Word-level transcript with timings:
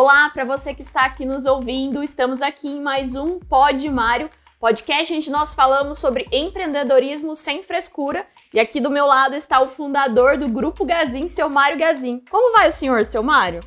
Olá, 0.00 0.30
para 0.30 0.44
você 0.44 0.72
que 0.72 0.82
está 0.82 1.04
aqui 1.04 1.26
nos 1.26 1.44
ouvindo, 1.44 2.04
estamos 2.04 2.40
aqui 2.40 2.68
em 2.68 2.80
mais 2.80 3.16
um 3.16 3.40
Pod 3.40 3.90
Mário, 3.90 4.30
podcast 4.60 5.12
onde 5.12 5.28
nós 5.28 5.54
falamos 5.54 5.98
sobre 5.98 6.24
empreendedorismo 6.30 7.34
sem 7.34 7.64
frescura. 7.64 8.24
E 8.54 8.60
aqui 8.60 8.80
do 8.80 8.92
meu 8.92 9.06
lado 9.06 9.34
está 9.34 9.60
o 9.60 9.66
fundador 9.66 10.38
do 10.38 10.46
Grupo 10.46 10.84
Gazin, 10.84 11.26
seu 11.26 11.50
Mário 11.50 11.76
Gazin. 11.76 12.22
Como 12.30 12.56
vai 12.56 12.68
o 12.68 12.72
senhor, 12.72 13.04
seu 13.04 13.24
Mário? 13.24 13.58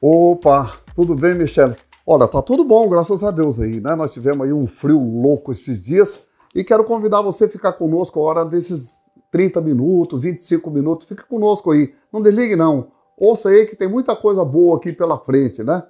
Opa, 0.00 0.78
tudo 0.96 1.14
bem, 1.14 1.34
Michele? 1.34 1.76
Olha, 2.06 2.26
tá 2.26 2.40
tudo 2.40 2.64
bom, 2.64 2.88
graças 2.88 3.22
a 3.22 3.30
Deus 3.30 3.60
aí, 3.60 3.82
né? 3.82 3.94
Nós 3.94 4.14
tivemos 4.14 4.46
aí 4.46 4.52
um 4.54 4.66
frio 4.66 4.98
louco 4.98 5.52
esses 5.52 5.84
dias 5.84 6.18
e 6.54 6.64
quero 6.64 6.84
convidar 6.84 7.20
você 7.20 7.44
a 7.44 7.50
ficar 7.50 7.74
conosco 7.74 8.18
a 8.18 8.22
hora 8.22 8.44
desses 8.46 8.94
30 9.30 9.60
minutos, 9.60 10.22
25 10.22 10.70
minutos, 10.70 11.06
fica 11.06 11.24
conosco 11.24 11.70
aí. 11.70 11.92
Não 12.10 12.22
desligue 12.22 12.56
não. 12.56 12.94
Ouça 13.18 13.48
aí 13.48 13.66
que 13.66 13.76
tem 13.76 13.88
muita 13.88 14.16
coisa 14.16 14.44
boa 14.44 14.76
aqui 14.76 14.92
pela 14.92 15.18
frente, 15.18 15.62
né? 15.62 15.82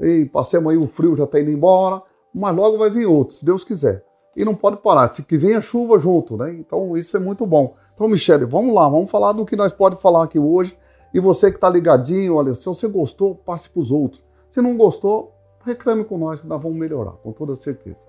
E 0.00 0.24
passemos 0.24 0.72
aí 0.72 0.78
o 0.78 0.86
frio 0.86 1.14
já 1.14 1.26
tá 1.26 1.38
indo 1.40 1.50
embora, 1.50 2.02
mas 2.34 2.56
logo 2.56 2.78
vai 2.78 2.88
vir 2.88 3.06
outro, 3.06 3.34
se 3.34 3.44
Deus 3.44 3.62
quiser. 3.64 4.04
E 4.34 4.44
não 4.44 4.54
pode 4.54 4.78
parar, 4.78 5.12
se 5.12 5.22
que 5.22 5.36
vem 5.36 5.56
a 5.56 5.60
chuva 5.60 5.98
junto, 5.98 6.36
né? 6.36 6.54
Então 6.54 6.96
isso 6.96 7.16
é 7.16 7.20
muito 7.20 7.44
bom. 7.44 7.74
Então, 7.92 8.08
Michele, 8.08 8.46
vamos 8.46 8.74
lá, 8.74 8.88
vamos 8.88 9.10
falar 9.10 9.32
do 9.32 9.44
que 9.44 9.56
nós 9.56 9.72
pode 9.72 10.00
falar 10.00 10.24
aqui 10.24 10.38
hoje. 10.38 10.76
E 11.12 11.20
você 11.20 11.50
que 11.50 11.58
está 11.58 11.68
ligadinho, 11.68 12.36
olha, 12.36 12.54
se 12.54 12.64
você 12.64 12.88
gostou, 12.88 13.34
passe 13.34 13.68
para 13.68 13.80
os 13.80 13.90
outros. 13.90 14.22
Se 14.48 14.62
não 14.62 14.76
gostou, 14.76 15.34
reclame 15.64 16.04
com 16.04 16.16
nós 16.16 16.40
que 16.40 16.46
nós 16.46 16.62
vamos 16.62 16.78
melhorar, 16.78 17.12
com 17.12 17.32
toda 17.32 17.54
certeza. 17.54 18.08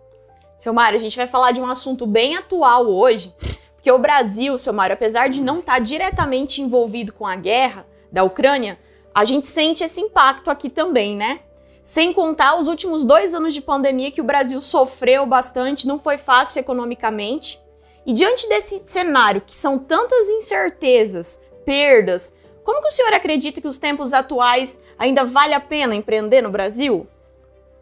Seu 0.56 0.74
Mário, 0.74 0.98
a 0.98 1.02
gente 1.02 1.18
vai 1.18 1.28
falar 1.28 1.52
de 1.52 1.60
um 1.60 1.66
assunto 1.66 2.06
bem 2.06 2.38
atual 2.38 2.88
hoje, 2.88 3.36
porque 3.74 3.92
o 3.92 3.98
Brasil, 3.98 4.58
seu 4.58 4.72
Mário, 4.72 4.94
apesar 4.94 5.28
de 5.28 5.42
não 5.42 5.60
estar 5.60 5.74
tá 5.74 5.80
diretamente 5.80 6.62
envolvido 6.62 7.12
com 7.12 7.26
a 7.26 7.36
guerra 7.36 7.86
da 8.12 8.24
Ucrânia, 8.24 8.78
a 9.14 9.26
gente 9.26 9.48
sente 9.48 9.84
esse 9.84 10.00
impacto 10.02 10.50
aqui 10.50 10.70
também, 10.70 11.16
né? 11.16 11.40
Sem 11.84 12.14
contar 12.14 12.60
os 12.60 12.68
últimos 12.68 13.06
dois 13.06 13.34
anos 13.34 13.54
de 13.54 13.62
pandemia 13.62 14.12
que 14.12 14.22
o 14.22 14.26
Brasil 14.26 14.60
sofreu 14.62 15.26
bastante, 15.26 15.88
não 15.88 15.98
foi 15.98 16.18
fácil 16.18 16.60
economicamente. 16.60 17.60
E 18.06 18.14
diante 18.14 18.48
desse 18.48 18.80
cenário, 18.80 19.42
que 19.42 19.56
são 19.56 19.78
tantas 19.78 20.28
incertezas, 20.30 21.42
perdas, 21.66 22.34
como 22.64 22.82
que 22.82 22.88
o 22.88 22.92
senhor 22.92 23.14
acredita 23.14 23.60
que 23.60 23.68
os 23.68 23.78
tempos 23.78 24.14
atuais 24.14 24.80
ainda 24.98 25.26
vale 25.26 25.54
a 25.54 25.60
pena 25.60 25.96
empreender 25.96 26.42
no 26.42 26.52
Brasil? 26.52 27.08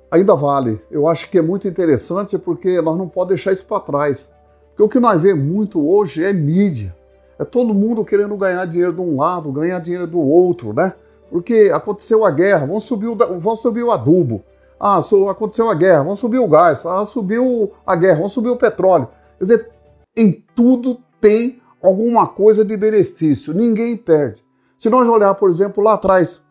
Ainda 0.10 0.36
vale. 0.36 0.82
Eu 0.90 1.08
acho 1.08 1.30
que 1.30 1.38
é 1.38 1.42
muito 1.42 1.68
interessante 1.68 2.38
porque 2.38 2.82
nós 2.82 2.98
não 2.98 3.08
podemos 3.08 3.36
deixar 3.36 3.52
isso 3.52 3.66
para 3.66 3.82
trás. 3.82 4.30
Porque 4.70 4.84
o 4.84 4.90
que 4.90 5.00
nós 5.00 5.22
vemos 5.22 5.46
muito 5.46 5.88
hoje 5.88 6.24
é 6.24 6.34
mídia. 6.34 6.96
É 7.40 7.46
todo 7.46 7.74
mundo 7.74 8.04
querendo 8.04 8.36
ganhar 8.36 8.66
dinheiro 8.66 8.92
de 8.92 9.00
um 9.00 9.18
lado, 9.18 9.50
ganhar 9.52 9.80
dinheiro 9.80 10.06
do 10.06 10.20
outro, 10.20 10.74
né? 10.74 10.94
Porque 11.30 11.72
aconteceu 11.74 12.26
a 12.26 12.32
guerra, 12.32 12.66
vão 12.66 12.82
subir 12.82 13.08
o, 13.08 13.16
vão 13.16 13.56
subir 13.56 13.84
o 13.84 13.92
adubo. 13.92 14.44
Ah, 14.78 15.00
aconteceu 15.30 15.70
a 15.70 15.74
guerra, 15.74 16.04
vão 16.04 16.16
subir 16.18 16.40
o 16.40 16.48
gás. 16.48 16.86
Ah, 16.86 17.06
subiu 17.06 17.72
a 17.86 17.96
guerra, 17.96 18.20
vão 18.20 18.30
subir 18.30 18.50
o 18.50 18.58
petróleo. 18.58 19.08
Quer 19.38 19.44
dizer, 19.44 19.70
em 20.18 20.46
tudo 20.54 20.98
tem 21.22 21.62
alguma 21.82 22.28
coisa 22.28 22.66
de 22.66 22.76
benefício. 22.76 23.54
Ninguém 23.54 23.96
perde. 23.96 24.44
Se 24.78 24.90
nós 24.90 25.08
olhar, 25.08 25.34
por 25.36 25.50
exemplo, 25.50 25.84
lá 25.84 25.94
atrás, 25.94 26.42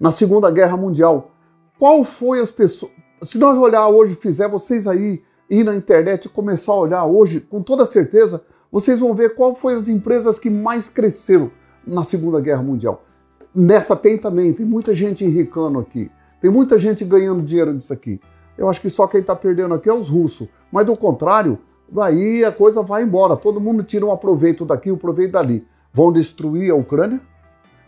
na 0.00 0.10
Segunda 0.10 0.50
Guerra 0.50 0.76
Mundial, 0.76 1.30
qual 1.78 2.02
foi 2.04 2.40
as 2.40 2.50
pessoas. 2.50 2.92
Se 3.22 3.38
nós 3.38 3.58
olhar 3.58 3.88
hoje, 3.88 4.14
fizer 4.14 4.48
vocês 4.48 4.86
aí 4.86 5.22
ir 5.48 5.64
na 5.64 5.74
internet 5.74 6.26
e 6.26 6.28
começar 6.28 6.72
a 6.72 6.76
olhar 6.76 7.04
hoje, 7.04 7.40
com 7.40 7.62
toda 7.62 7.86
certeza, 7.86 8.42
vocês 8.74 8.98
vão 8.98 9.14
ver 9.14 9.36
qual 9.36 9.54
foi 9.54 9.74
as 9.74 9.88
empresas 9.88 10.36
que 10.36 10.50
mais 10.50 10.88
cresceram 10.88 11.48
na 11.86 12.02
Segunda 12.02 12.40
Guerra 12.40 12.60
Mundial. 12.60 13.04
Nessa 13.54 13.94
tem 13.94 14.18
também, 14.18 14.52
tem 14.52 14.66
muita 14.66 14.92
gente 14.92 15.24
enricando 15.24 15.78
aqui, 15.78 16.10
tem 16.40 16.50
muita 16.50 16.76
gente 16.76 17.04
ganhando 17.04 17.40
dinheiro 17.40 17.72
disso 17.72 17.92
aqui. 17.92 18.20
Eu 18.58 18.68
acho 18.68 18.80
que 18.80 18.90
só 18.90 19.06
quem 19.06 19.20
está 19.20 19.36
perdendo 19.36 19.74
aqui 19.74 19.88
é 19.88 19.94
os 19.94 20.08
russos. 20.08 20.48
Mas 20.72 20.86
do 20.86 20.96
contrário, 20.96 21.56
daí 21.88 22.44
a 22.44 22.50
coisa 22.50 22.82
vai 22.82 23.04
embora. 23.04 23.36
Todo 23.36 23.60
mundo 23.60 23.84
tira 23.84 24.04
um 24.04 24.10
aproveito 24.10 24.64
daqui, 24.64 24.90
um 24.90 24.98
proveito 24.98 25.30
dali. 25.30 25.64
Vão 25.92 26.10
destruir 26.10 26.72
a 26.72 26.74
Ucrânia, 26.74 27.20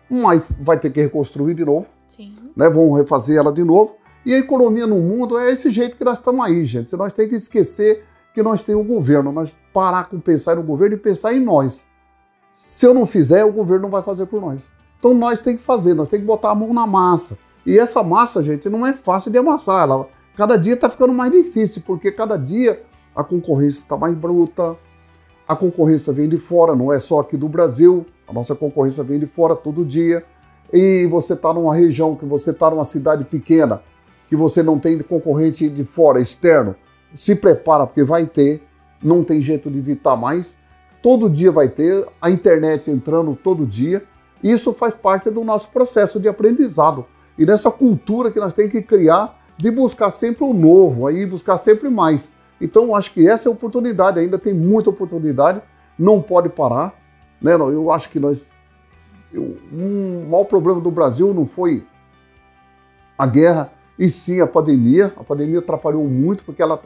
mas 0.09 0.53
vai 0.61 0.79
ter 0.79 0.91
que 0.91 1.01
reconstruir 1.01 1.55
de 1.55 1.65
novo. 1.65 1.89
Sim. 2.07 2.33
Né? 2.55 2.71
Vão 2.71 2.93
refazer 2.93 3.37
ela 3.37 3.53
de 3.53 3.65
novo. 3.65 3.97
E 4.25 4.33
a 4.33 4.39
economia 4.39 4.87
no 4.87 5.01
mundo 5.01 5.37
é 5.37 5.51
esse 5.51 5.69
jeito 5.69 5.97
que 5.97 6.05
nós 6.05 6.19
estamos 6.19 6.47
aí, 6.47 6.65
gente. 6.65 6.95
Nós 6.95 7.13
temos 7.13 7.31
que 7.31 7.37
esquecer 7.37 8.05
que 8.37 8.43
nós 8.43 8.63
temos 8.63 8.85
o 8.85 8.87
governo, 8.87 9.33
nós 9.33 9.57
parar 9.73 10.11
com 10.11 10.21
pensar 10.21 10.57
no 10.57 10.63
governo 10.63 10.95
e 10.95 10.99
pensar 10.99 11.33
em 11.33 11.41
nós. 11.41 11.87
Se 12.53 12.85
eu 12.85 12.93
não 12.93 13.07
fizer, 13.07 13.43
o 13.47 13.51
governo 13.51 13.85
não 13.85 13.91
vai 13.91 14.03
fazer 14.03 14.27
por 14.27 14.43
nós. 14.43 14.61
Então 14.99 15.15
nós 15.15 15.41
temos 15.41 15.63
que 15.63 15.67
fazer, 15.67 15.95
nós 15.95 16.07
temos 16.07 16.25
que 16.25 16.27
botar 16.27 16.51
a 16.51 16.55
mão 16.55 16.71
na 16.75 16.87
massa. 16.87 17.39
E 17.65 17.79
essa 17.79 18.03
massa, 18.03 18.43
gente, 18.43 18.69
não 18.69 18.87
é 18.87 18.93
fácil 18.93 19.33
de 19.33 19.39
amassar. 19.39 19.85
Ela, 19.85 20.07
cada 20.37 20.59
dia 20.59 20.75
está 20.75 20.91
ficando 20.91 21.15
mais 21.15 21.33
difícil, 21.33 21.83
porque 21.87 22.13
cada 22.13 22.37
dia 22.37 22.83
a 23.15 23.25
concorrência 23.25 23.81
está 23.81 23.97
mais 23.97 24.15
bruta, 24.15 24.77
a 25.49 25.57
concorrência 25.57 26.13
vem 26.13 26.29
de 26.29 26.37
fora, 26.37 26.77
não 26.77 26.93
é 26.93 26.99
só 26.99 27.21
aqui 27.21 27.39
do 27.39 27.49
Brasil, 27.49 28.05
a 28.29 28.35
nossa 28.35 28.55
concorrência 28.55 29.03
vem 29.03 29.19
de 29.19 29.27
fora 29.27 29.57
todo 29.57 29.83
dia. 29.83 30.23
E 30.71 31.07
você 31.07 31.33
está 31.33 31.55
numa 31.55 31.75
região, 31.75 32.15
que 32.15 32.27
você 32.27 32.51
está 32.51 32.69
numa 32.69 32.85
cidade 32.85 33.25
pequena, 33.25 33.81
que 34.29 34.37
você 34.37 34.63
não 34.63 34.79
tem 34.79 34.99
concorrente 34.99 35.71
de 35.71 35.87
fora, 35.87 36.21
externo, 36.21 36.77
se 37.15 37.34
prepara 37.34 37.87
porque 37.87 38.05
vai 38.05 38.27
ter, 38.27 38.62
não 39.03 39.22
tem 39.22 39.41
jeito 39.41 39.71
de 39.71 39.78
evitar 39.78 40.17
mais. 40.17 40.56
Todo 41.03 41.31
dia 41.31 41.53
vai 41.53 41.69
ter, 41.69 42.06
a 42.21 42.31
internet 42.31 42.91
entrando 42.91 43.37
todo 43.37 43.67
dia. 43.67 44.03
Isso 44.43 44.72
faz 44.72 44.94
parte 44.94 45.31
do 45.31 45.45
nosso 45.45 45.69
processo 45.71 46.19
de 46.19 46.28
aprendizado 46.28 47.06
e 47.39 47.45
dessa 47.45 47.71
cultura 47.71 48.31
que 48.31 48.41
nós 48.41 48.53
temos 48.53 48.72
que 48.72 48.83
criar 48.83 49.39
de 49.56 49.71
buscar 49.71 50.11
sempre 50.11 50.45
o 50.45 50.53
novo, 50.53 51.06
aí 51.06 51.25
buscar 51.25 51.59
sempre 51.59 51.89
mais. 51.89 52.31
Então, 52.61 52.95
acho 52.95 53.12
que 53.12 53.28
essa 53.28 53.49
é 53.49 53.50
a 53.50 53.53
oportunidade, 53.53 54.19
ainda 54.19 54.39
tem 54.39 54.53
muita 54.53 54.91
oportunidade, 54.91 55.62
não 55.99 56.21
pode 56.21 56.49
parar. 56.49 56.95
Né? 57.41 57.55
Eu 57.55 57.91
acho 57.91 58.09
que 58.09 58.19
nós. 58.19 58.47
Eu, 59.33 59.56
um 59.72 60.27
maior 60.28 60.45
problema 60.45 60.81
do 60.81 60.91
Brasil 60.91 61.33
não 61.34 61.47
foi 61.47 61.84
a 63.19 63.27
guerra, 63.27 63.72
e 63.99 64.09
sim 64.09 64.41
a 64.41 64.47
pandemia. 64.47 65.12
A 65.17 65.25
pandemia 65.25 65.59
atrapalhou 65.59 66.05
muito 66.05 66.45
porque 66.45 66.62
ela 66.62 66.81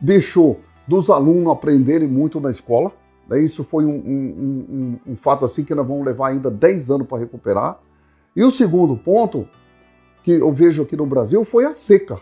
deixou 0.00 0.60
dos 0.86 1.10
alunos 1.10 1.52
aprenderem 1.52 2.08
muito 2.08 2.40
na 2.40 2.50
escola. 2.50 2.92
Né? 3.28 3.40
Isso 3.40 3.64
foi 3.64 3.84
um, 3.84 3.94
um, 3.94 4.98
um, 5.06 5.12
um 5.12 5.16
fato 5.16 5.44
assim 5.44 5.64
que 5.64 5.74
nós 5.74 5.86
vamos 5.86 6.04
levar 6.04 6.28
ainda 6.28 6.50
10 6.50 6.90
anos 6.90 7.06
para 7.06 7.18
recuperar. 7.18 7.80
E 8.34 8.44
o 8.44 8.50
segundo 8.50 8.96
ponto 8.96 9.48
que 10.22 10.32
eu 10.32 10.52
vejo 10.52 10.82
aqui 10.82 10.96
no 10.96 11.06
Brasil 11.06 11.44
foi 11.44 11.64
a 11.64 11.74
seca 11.74 12.18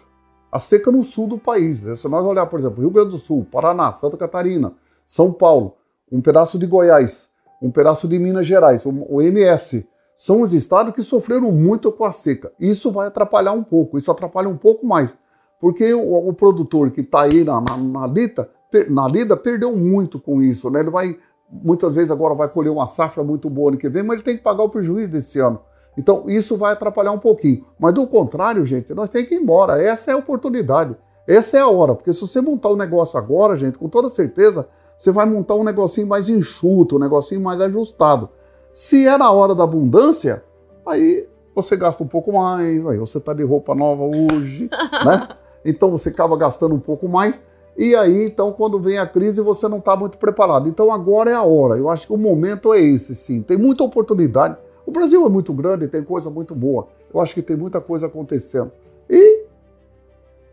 a 0.54 0.60
seca 0.60 0.92
no 0.92 1.02
sul 1.02 1.26
do 1.26 1.36
país. 1.36 1.82
Né? 1.82 1.96
Se 1.96 2.06
nós 2.06 2.24
olhar, 2.24 2.46
por 2.46 2.60
exemplo, 2.60 2.80
Rio 2.80 2.90
Grande 2.90 3.10
do 3.10 3.18
Sul, 3.18 3.44
Paraná, 3.50 3.90
Santa 3.90 4.16
Catarina, 4.16 4.72
São 5.04 5.32
Paulo, 5.32 5.74
um 6.12 6.20
pedaço 6.20 6.60
de 6.60 6.64
Goiás, 6.64 7.28
um 7.60 7.72
pedaço 7.72 8.06
de 8.06 8.16
Minas 8.20 8.46
Gerais, 8.46 8.86
o 8.86 9.20
MS, 9.20 9.84
são 10.16 10.42
os 10.42 10.52
estados 10.52 10.94
que 10.94 11.02
sofreram 11.02 11.50
muito 11.50 11.90
com 11.92 12.04
a 12.04 12.12
seca. 12.12 12.52
Isso 12.58 12.90
vai 12.90 13.08
atrapalhar 13.08 13.52
um 13.52 13.62
pouco, 13.62 13.98
isso 13.98 14.10
atrapalha 14.10 14.48
um 14.48 14.56
pouco 14.56 14.86
mais, 14.86 15.16
porque 15.60 15.92
o, 15.92 16.28
o 16.28 16.32
produtor 16.32 16.90
que 16.90 17.00
está 17.00 17.22
aí 17.22 17.44
na, 17.44 17.60
na, 17.60 17.76
na, 17.76 18.06
lida, 18.06 18.48
na 18.88 19.08
lida 19.08 19.36
perdeu 19.36 19.76
muito 19.76 20.18
com 20.20 20.42
isso. 20.42 20.70
Né? 20.70 20.80
Ele 20.80 20.90
vai, 20.90 21.16
muitas 21.50 21.94
vezes 21.94 22.10
agora 22.10 22.34
vai 22.34 22.48
colher 22.48 22.70
uma 22.70 22.86
safra 22.86 23.24
muito 23.24 23.50
boa 23.50 23.70
ano 23.70 23.78
que 23.78 23.88
vem, 23.88 24.02
mas 24.02 24.14
ele 24.14 24.24
tem 24.24 24.36
que 24.36 24.42
pagar 24.42 24.62
o 24.62 24.68
prejuízo 24.68 25.10
desse 25.10 25.38
ano. 25.40 25.60
Então, 25.96 26.24
isso 26.26 26.56
vai 26.56 26.72
atrapalhar 26.72 27.12
um 27.12 27.18
pouquinho. 27.18 27.64
Mas 27.78 27.94
do 27.94 28.06
contrário, 28.06 28.64
gente, 28.64 28.92
nós 28.94 29.08
temos 29.08 29.28
que 29.28 29.34
ir 29.34 29.38
embora. 29.40 29.80
Essa 29.80 30.10
é 30.10 30.14
a 30.14 30.16
oportunidade. 30.16 30.96
Essa 31.26 31.58
é 31.58 31.60
a 31.60 31.68
hora. 31.68 31.94
Porque 31.94 32.12
se 32.12 32.20
você 32.20 32.40
montar 32.40 32.70
um 32.70 32.76
negócio 32.76 33.18
agora, 33.18 33.56
gente, 33.56 33.78
com 33.78 33.88
toda 33.88 34.08
certeza, 34.08 34.68
você 34.98 35.10
vai 35.10 35.26
montar 35.26 35.54
um 35.54 35.64
negocinho 35.64 36.06
mais 36.06 36.28
enxuto, 36.28 36.96
um 36.96 36.98
negocinho 36.98 37.40
mais 37.40 37.60
ajustado. 37.60 38.28
Se 38.74 39.06
é 39.06 39.16
na 39.16 39.30
hora 39.30 39.54
da 39.54 39.62
abundância, 39.62 40.42
aí 40.84 41.28
você 41.54 41.76
gasta 41.76 42.02
um 42.02 42.08
pouco 42.08 42.32
mais, 42.32 42.84
aí 42.84 42.98
você 42.98 43.18
está 43.18 43.32
de 43.32 43.44
roupa 43.44 43.72
nova 43.72 44.02
hoje, 44.02 44.68
né? 45.06 45.28
Então 45.64 45.92
você 45.92 46.08
acaba 46.08 46.36
gastando 46.36 46.74
um 46.74 46.80
pouco 46.80 47.08
mais. 47.08 47.40
E 47.76 47.94
aí, 47.94 48.26
então, 48.26 48.50
quando 48.52 48.80
vem 48.80 48.98
a 48.98 49.06
crise, 49.06 49.40
você 49.40 49.68
não 49.68 49.78
está 49.78 49.94
muito 49.94 50.18
preparado. 50.18 50.68
Então 50.68 50.90
agora 50.90 51.30
é 51.30 51.34
a 51.34 51.42
hora. 51.44 51.76
Eu 51.76 51.88
acho 51.88 52.08
que 52.08 52.12
o 52.12 52.16
momento 52.16 52.74
é 52.74 52.80
esse, 52.80 53.14
sim. 53.14 53.42
Tem 53.42 53.56
muita 53.56 53.84
oportunidade. 53.84 54.56
O 54.84 54.90
Brasil 54.90 55.24
é 55.24 55.28
muito 55.28 55.52
grande, 55.52 55.86
tem 55.86 56.02
coisa 56.02 56.28
muito 56.28 56.52
boa. 56.52 56.88
Eu 57.12 57.20
acho 57.20 57.32
que 57.32 57.42
tem 57.42 57.56
muita 57.56 57.80
coisa 57.80 58.06
acontecendo. 58.06 58.72
E 59.08 59.44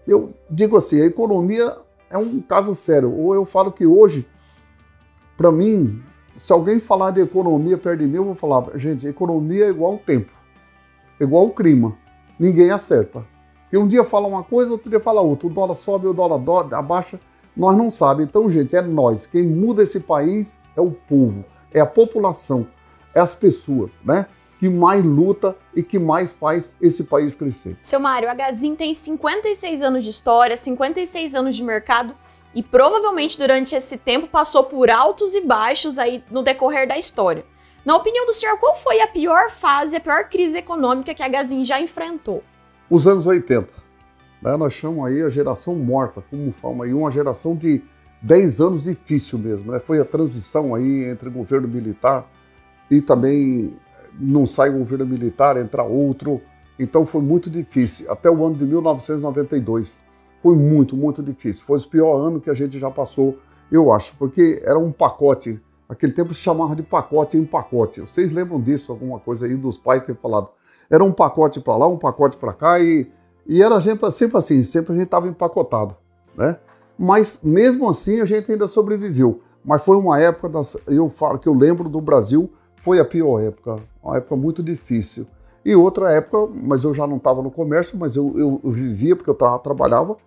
eu 0.08 0.30
digo 0.48 0.78
assim, 0.78 1.02
a 1.02 1.06
economia 1.06 1.76
é 2.08 2.20
um 2.20 2.40
caso 2.40 2.76
sério. 2.76 3.12
Ou 3.12 3.34
eu 3.34 3.46
falo 3.46 3.72
que 3.72 3.88
hoje, 3.88 4.28
para 5.36 5.52
mim, 5.52 6.04
se 6.38 6.52
alguém 6.52 6.80
falar 6.80 7.12
de 7.12 7.22
economia 7.22 7.78
perto 7.78 8.00
de 8.00 8.08
mim, 8.08 8.16
eu 8.16 8.26
vou 8.26 8.36
falar, 8.36 8.78
gente, 8.78 9.08
economia 9.08 9.66
é 9.66 9.70
igual 9.70 9.94
ao 9.94 9.98
tempo, 9.98 10.32
é 11.20 11.24
igual 11.24 11.44
ao 11.44 11.52
clima. 11.52 11.98
Ninguém 12.40 12.72
acerta. 12.72 13.26
E 13.72 13.78
um 13.78 13.88
dia 13.88 14.04
fala 14.04 14.28
uma 14.28 14.44
coisa, 14.44 14.72
outro 14.72 14.90
dia 14.90 15.00
fala 15.00 15.22
outra. 15.22 15.48
O 15.48 15.50
dólar 15.50 15.76
sobe, 15.76 16.08
o 16.08 16.14
dólar 16.14 16.42
abaixa, 16.74 17.20
nós 17.56 17.78
não 17.78 17.92
sabemos. 17.92 18.30
Então, 18.30 18.52
gente, 18.52 18.76
é 18.76 18.82
nós. 18.82 19.26
Quem 19.26 19.44
muda 19.44 19.84
esse 19.84 20.00
país 20.00 20.58
é 20.76 20.82
o 20.82 20.92
povo, 20.92 21.46
é 21.72 21.80
a 21.80 21.86
população 21.86 22.68
é 23.14 23.20
as 23.20 23.36
pessoas, 23.36 23.92
né? 24.04 24.26
que 24.60 24.70
mais 24.70 25.04
luta 25.04 25.58
e 25.76 25.82
que 25.82 25.98
mais 25.98 26.32
faz 26.32 26.76
esse 26.80 27.04
país 27.04 27.34
crescer. 27.34 27.76
Seu 27.82 28.00
Mário, 28.00 28.30
a 28.30 28.34
Gazin 28.36 28.76
tem 28.76 28.94
56 28.94 29.82
anos 29.82 30.04
de 30.04 30.12
história, 30.12 30.56
56 30.56 31.34
anos 31.34 31.56
de 31.56 31.64
mercado 31.64 32.14
e 32.54 32.62
provavelmente 32.62 33.38
durante 33.38 33.76
esse 33.76 33.98
tempo 33.98 34.28
passou 34.28 34.66
por 34.66 34.90
altos 34.90 35.36
e 35.36 35.42
baixos 35.42 35.98
aí 35.98 36.24
no 36.30 36.44
decorrer 36.44 36.88
da 36.88 36.98
história. 36.98 37.46
Na 37.86 37.96
opinião 37.96 38.26
do 38.26 38.34
senhor, 38.34 38.58
qual 38.60 38.76
foi 38.76 39.02
a 39.02 39.08
pior 39.08 39.50
fase, 39.50 39.96
a 39.96 40.00
pior 40.00 40.30
crise 40.30 40.58
econômica 40.58 41.14
que 41.14 41.24
a 41.24 41.28
Gazin 41.28 41.66
já 41.66 41.82
enfrentou? 41.82 42.44
Os 42.90 43.08
anos 43.08 43.26
80. 43.26 43.68
Né? 44.42 44.56
Nós 44.58 44.74
chamamos 44.74 45.08
aí 45.08 45.22
a 45.22 45.30
geração 45.30 45.76
morta, 45.76 46.24
como 46.30 46.52
falam 46.52 46.84
aí, 46.84 46.94
uma 46.94 47.10
geração 47.10 47.56
de 47.56 47.82
10 48.22 48.62
anos 48.62 48.84
difícil 48.84 49.40
mesmo. 49.40 49.72
Né? 49.72 49.80
Foi 49.80 50.00
a 50.00 50.06
transição 50.06 50.76
aí 50.76 51.06
entre 51.06 51.30
governo 51.30 51.68
militar 51.68 52.30
e 52.90 53.02
também 53.02 53.72
não 54.14 54.46
sai 54.46 54.70
governo 54.70 55.06
militar, 55.06 55.58
entra 55.58 55.84
outro. 55.84 56.42
Então 56.78 57.06
foi 57.06 57.22
muito 57.22 57.50
difícil. 57.50 58.12
Até 58.12 58.30
o 58.30 58.46
ano 58.46 58.56
de 58.56 58.66
1992 58.66 60.02
foi 60.42 60.56
muito, 60.56 60.96
muito 60.96 61.22
difícil. 61.22 61.64
Foi 61.66 61.80
o 61.80 61.90
pior 61.90 62.18
ano 62.18 62.42
que 62.42 62.50
a 62.50 62.54
gente 62.54 62.80
já 62.80 62.90
passou, 62.90 63.38
eu 63.72 63.92
acho, 63.92 64.16
porque 64.18 64.62
era 64.66 64.78
um 64.78 64.92
pacote 64.92 65.62
Aquele 65.92 66.14
tempo 66.14 66.34
se 66.34 66.40
chamava 66.40 66.74
de 66.74 66.82
pacote 66.84 67.36
em 67.36 67.44
pacote. 67.44 68.00
Vocês 68.00 68.32
lembram 68.32 68.62
disso, 68.62 68.94
alguma 68.94 69.20
coisa 69.20 69.46
aí 69.46 69.58
dos 69.58 69.78
pais 69.78 70.02
terem 70.02 70.18
falado? 70.22 70.50
Era 70.90 71.04
um 71.04 71.12
pacote 71.12 71.60
para 71.60 71.76
lá, 71.76 71.86
um 71.86 71.98
pacote 71.98 72.38
para 72.38 72.54
cá 72.54 72.80
e, 72.80 73.12
e 73.46 73.62
era 73.62 73.82
sempre, 73.82 74.10
sempre 74.10 74.38
assim, 74.38 74.64
sempre 74.64 74.94
a 74.94 74.96
gente 74.96 75.08
estava 75.08 75.28
empacotado, 75.28 75.98
né? 76.34 76.56
Mas 76.98 77.42
mesmo 77.44 77.90
assim 77.90 78.22
a 78.22 78.26
gente 78.26 78.50
ainda 78.50 78.68
sobreviveu. 78.68 79.42
Mas 79.66 79.84
foi 79.84 79.98
uma 79.98 80.18
época, 80.18 80.48
das, 80.48 80.78
eu 80.88 81.10
falo 81.10 81.38
que 81.38 81.50
eu 81.50 81.54
lembro 81.54 81.90
do 81.90 82.00
Brasil, 82.00 82.50
foi 82.78 82.98
a 82.98 83.04
pior 83.04 83.42
época, 83.42 83.76
uma 84.02 84.16
época 84.16 84.38
muito 84.38 84.64
difícil. 84.64 85.28
E 85.64 85.76
outra 85.76 86.12
época, 86.12 86.52
mas 86.54 86.84
eu 86.84 86.94
já 86.94 87.06
não 87.06 87.18
estava 87.18 87.42
no 87.42 87.52
comércio, 87.52 87.98
mas 87.98 88.16
eu, 88.16 88.34
eu, 88.38 88.62
eu 88.64 88.72
vivia 88.72 89.16
porque 89.16 89.30
eu 89.30 89.36
tra 89.36 89.58
trabalhava, 89.60 90.18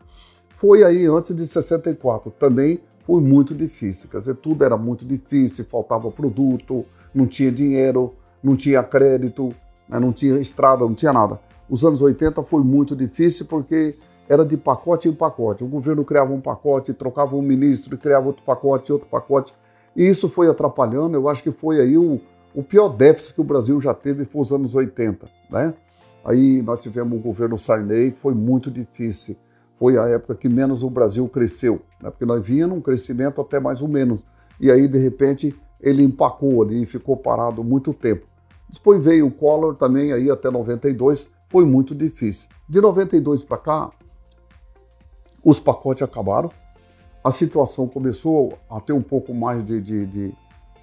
foi 0.55 0.85
aí 0.85 1.07
antes 1.07 1.35
de 1.35 1.47
64. 1.47 2.31
Também 2.31 2.81
foi 3.01 3.21
muito 3.21 3.55
difícil. 3.55 4.09
Quer 4.09 4.19
dizer, 4.19 4.37
tudo 4.37 4.65
era 4.65 4.77
muito 4.77 5.05
difícil, 5.05 5.65
faltava 5.65 6.11
produto, 6.11 6.85
não 7.13 7.27
tinha 7.27 7.51
dinheiro, 7.51 8.15
não 8.43 8.57
tinha 8.57 8.83
crédito, 8.83 9.55
né, 9.89 9.99
não 9.99 10.13
tinha 10.13 10.39
estrada, 10.39 10.85
não 10.85 10.95
tinha 10.95 11.13
nada. 11.13 11.41
Os 11.69 11.85
anos 11.85 12.01
80 12.01 12.43
foi 12.45 12.63
muito 12.63 12.95
difícil 12.95 13.47
porque 13.47 13.97
era 14.29 14.45
de 14.45 14.57
pacote 14.57 15.09
em 15.09 15.13
pacote. 15.13 15.65
O 15.65 15.67
governo 15.67 16.05
criava 16.05 16.33
um 16.33 16.41
pacote, 16.41 16.95
trocava 16.95 17.37
um 17.37 17.43
ministro, 17.43 17.97
criava 17.99 18.27
outro 18.27 18.43
pacote, 18.45 18.93
outro 18.93 19.09
pacote. 19.09 19.55
E 19.97 20.07
isso 20.07 20.29
foi 20.29 20.49
atrapalhando. 20.49 21.17
Eu 21.17 21.29
acho 21.29 21.43
que 21.43 21.53
foi 21.53 21.81
aí 21.81 21.97
o, 21.97 22.21
o 22.55 22.63
pior 22.63 22.89
déficit 22.89 23.35
que 23.35 23.41
o 23.41 23.45
Brasil 23.45 23.81
já 23.81 23.93
teve 23.93 24.25
foi 24.25 24.43
os 24.43 24.53
anos 24.53 24.75
80, 24.75 25.29
né? 25.51 25.75
Aí 26.25 26.63
nós 26.63 26.81
tivemos 26.81 27.19
o 27.19 27.21
governo 27.21 27.59
Sarney, 27.59 28.13
que 28.13 28.21
foi 28.21 28.35
muito 28.35 28.71
difícil 28.71 29.37
foi 29.77 29.99
a 29.99 30.09
época 30.09 30.35
que 30.35 30.49
menos 30.49 30.83
o 30.83 30.91
Brasil 30.91 31.29
cresceu, 31.29 31.83
né? 32.01 32.11
porque 32.11 32.25
nós 32.25 32.43
vínhamos 32.45 32.79
um 32.79 32.81
crescimento 32.81 33.41
até 33.41 33.59
mais 33.59 33.83
ou 33.83 33.89
menos. 33.89 34.25
E 34.61 34.71
aí, 34.71 34.87
de 34.87 34.99
repente, 34.99 35.55
ele 35.81 36.03
empacou 36.03 36.63
ali 36.63 36.83
e 36.83 36.87
ficou 36.87 37.17
parado 37.17 37.63
muito 37.65 37.93
tempo. 37.93 38.27
Depois 38.71 39.05
veio 39.05 39.27
o 39.27 39.31
Collor 39.31 39.75
também, 39.75 40.13
aí 40.13 40.31
até 40.31 40.51
92, 40.51 41.29
foi 41.49 41.65
muito 41.65 41.95
difícil. 41.95 42.49
De 42.69 42.81
92 42.81 43.45
para 43.45 43.59
cá, 43.59 43.91
os 45.45 45.61
pacotes 45.61 46.03
acabaram, 46.03 46.51
a 47.23 47.31
situação 47.31 47.87
começou 47.87 48.59
a 48.71 48.81
ter 48.81 48.93
um 48.93 49.03
pouco 49.03 49.35
mais 49.35 49.65
de, 49.65 49.81
de, 49.81 50.07
de, 50.07 50.35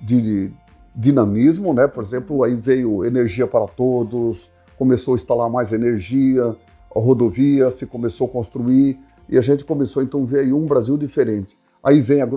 de 0.02 0.54
dinamismo, 0.96 1.74
né? 1.74 1.88
Por 1.88 2.04
exemplo, 2.04 2.44
aí 2.44 2.56
veio 2.56 3.06
energia 3.06 3.48
para 3.48 3.66
todos, 3.68 4.52
começou 4.78 5.14
a 5.14 5.16
instalar 5.16 5.50
mais 5.50 5.72
energia, 5.72 6.56
a 6.96 7.00
rodovia 7.00 7.72
se 7.72 7.86
começou 7.86 8.28
a 8.28 8.30
construir 8.30 9.00
e 9.30 9.38
a 9.38 9.42
gente 9.42 9.64
começou 9.64 10.04
então 10.04 10.24
a 10.24 10.26
ver 10.26 10.40
aí 10.40 10.52
um 10.52 10.66
Brasil 10.66 10.98
diferente. 10.98 11.58
Aí 11.84 12.02
vem 12.02 12.22
a, 12.22 12.30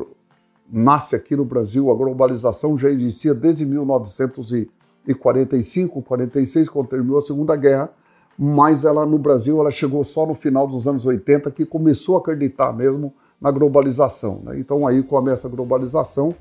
nasce 0.71 1.17
aqui 1.17 1.35
no 1.37 1.45
Brasil 1.45 1.91
a 1.91 1.95
globalização 1.95 2.79
já 2.79 2.89
existia 2.89 3.35
desde 3.35 3.67
1945, 3.67 6.03
46, 6.03 6.69
quando 6.69 6.87
terminou 6.89 7.19
a 7.19 7.23
Segunda 7.23 7.57
Guerra, 7.57 7.93
mas 8.39 8.85
ela 8.85 9.05
no 9.07 9.19
Brasil 9.19 9.59
ela 9.61 9.71
chegou 9.71 10.03
só 10.05 10.27
no 10.27 10.35
final 10.35 10.67
dos 10.67 10.87
anos 10.87 11.05
80 11.05 11.51
que 11.51 11.67
começou 11.67 12.17
a 12.17 12.21
acreditar 12.21 12.73
mesmo 12.73 13.13
na 13.41 13.51
globalização. 13.51 14.41
Né? 14.45 14.59
Então 14.59 14.87
aí 14.87 15.03
começa 15.03 15.49
a 15.49 15.51
globalização. 15.51 16.35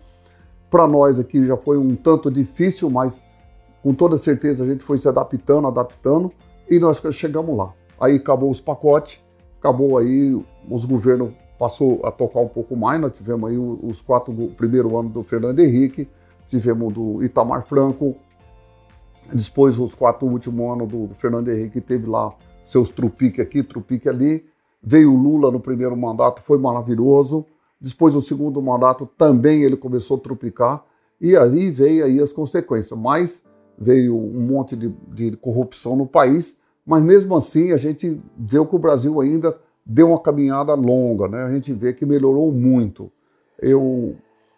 Para 0.73 0.87
nós 0.87 1.19
aqui 1.19 1.45
já 1.45 1.55
foi 1.55 1.77
um 1.77 1.95
tanto 1.95 2.31
difícil, 2.31 2.89
mas 2.89 3.23
com 3.83 3.93
toda 3.93 4.17
certeza 4.17 4.63
a 4.63 4.67
gente 4.67 4.83
foi 4.83 4.97
se 4.97 5.07
adaptando, 5.07 5.67
adaptando 5.67 6.31
e 6.67 6.79
nós 6.79 6.99
chegamos 7.11 7.55
lá. 7.55 7.71
Aí 8.01 8.15
acabou 8.15 8.49
os 8.49 8.59
pacotes, 8.59 9.23
acabou 9.59 9.99
aí, 9.99 10.33
os 10.67 10.83
governos 10.83 11.31
passou 11.59 12.03
a 12.03 12.09
tocar 12.09 12.39
um 12.39 12.47
pouco 12.47 12.75
mais, 12.75 12.99
nós 12.99 13.11
tivemos 13.11 13.51
aí 13.51 13.55
os 13.55 14.01
quatro, 14.01 14.33
o 14.33 14.47
primeiro 14.49 14.97
ano 14.97 15.09
do 15.09 15.21
Fernando 15.21 15.59
Henrique, 15.59 16.09
tivemos 16.47 16.91
do 16.91 17.23
Itamar 17.23 17.67
Franco, 17.67 18.15
depois 19.31 19.77
os 19.77 19.93
quatro 19.93 20.27
últimos 20.27 20.73
anos 20.73 20.87
do, 20.87 21.05
do 21.05 21.13
Fernando 21.13 21.49
Henrique 21.49 21.81
teve 21.81 22.07
lá 22.07 22.33
seus 22.63 22.89
trupique 22.89 23.39
aqui, 23.39 23.61
trupique 23.61 24.09
ali, 24.09 24.43
veio 24.81 25.13
o 25.13 25.21
Lula 25.21 25.51
no 25.51 25.59
primeiro 25.59 25.95
mandato, 25.95 26.41
foi 26.41 26.57
maravilhoso, 26.57 27.45
depois 27.83 28.15
o 28.15 28.21
segundo 28.21 28.61
mandato 28.61 29.05
também 29.17 29.63
ele 29.63 29.75
começou 29.75 30.15
a 30.15 30.19
trupicar, 30.21 30.85
e 31.19 31.35
aí 31.35 31.69
veio 31.69 32.05
aí 32.05 32.21
as 32.21 32.31
consequências, 32.31 32.97
mas 32.97 33.43
veio 33.77 34.15
um 34.17 34.41
monte 34.41 34.75
de, 34.75 34.89
de 35.13 35.35
corrupção 35.37 35.95
no 35.95 36.07
país, 36.07 36.57
mas 36.85 37.03
mesmo 37.03 37.35
assim, 37.35 37.73
a 37.73 37.77
gente 37.77 38.21
vê 38.37 38.65
que 38.65 38.75
o 38.75 38.79
Brasil 38.79 39.19
ainda 39.19 39.57
deu 39.85 40.09
uma 40.09 40.19
caminhada 40.19 40.73
longa, 40.73 41.27
né? 41.27 41.43
A 41.43 41.51
gente 41.51 41.73
vê 41.73 41.93
que 41.93 42.05
melhorou 42.05 42.51
muito. 42.51 43.11
Eu, 43.59 44.15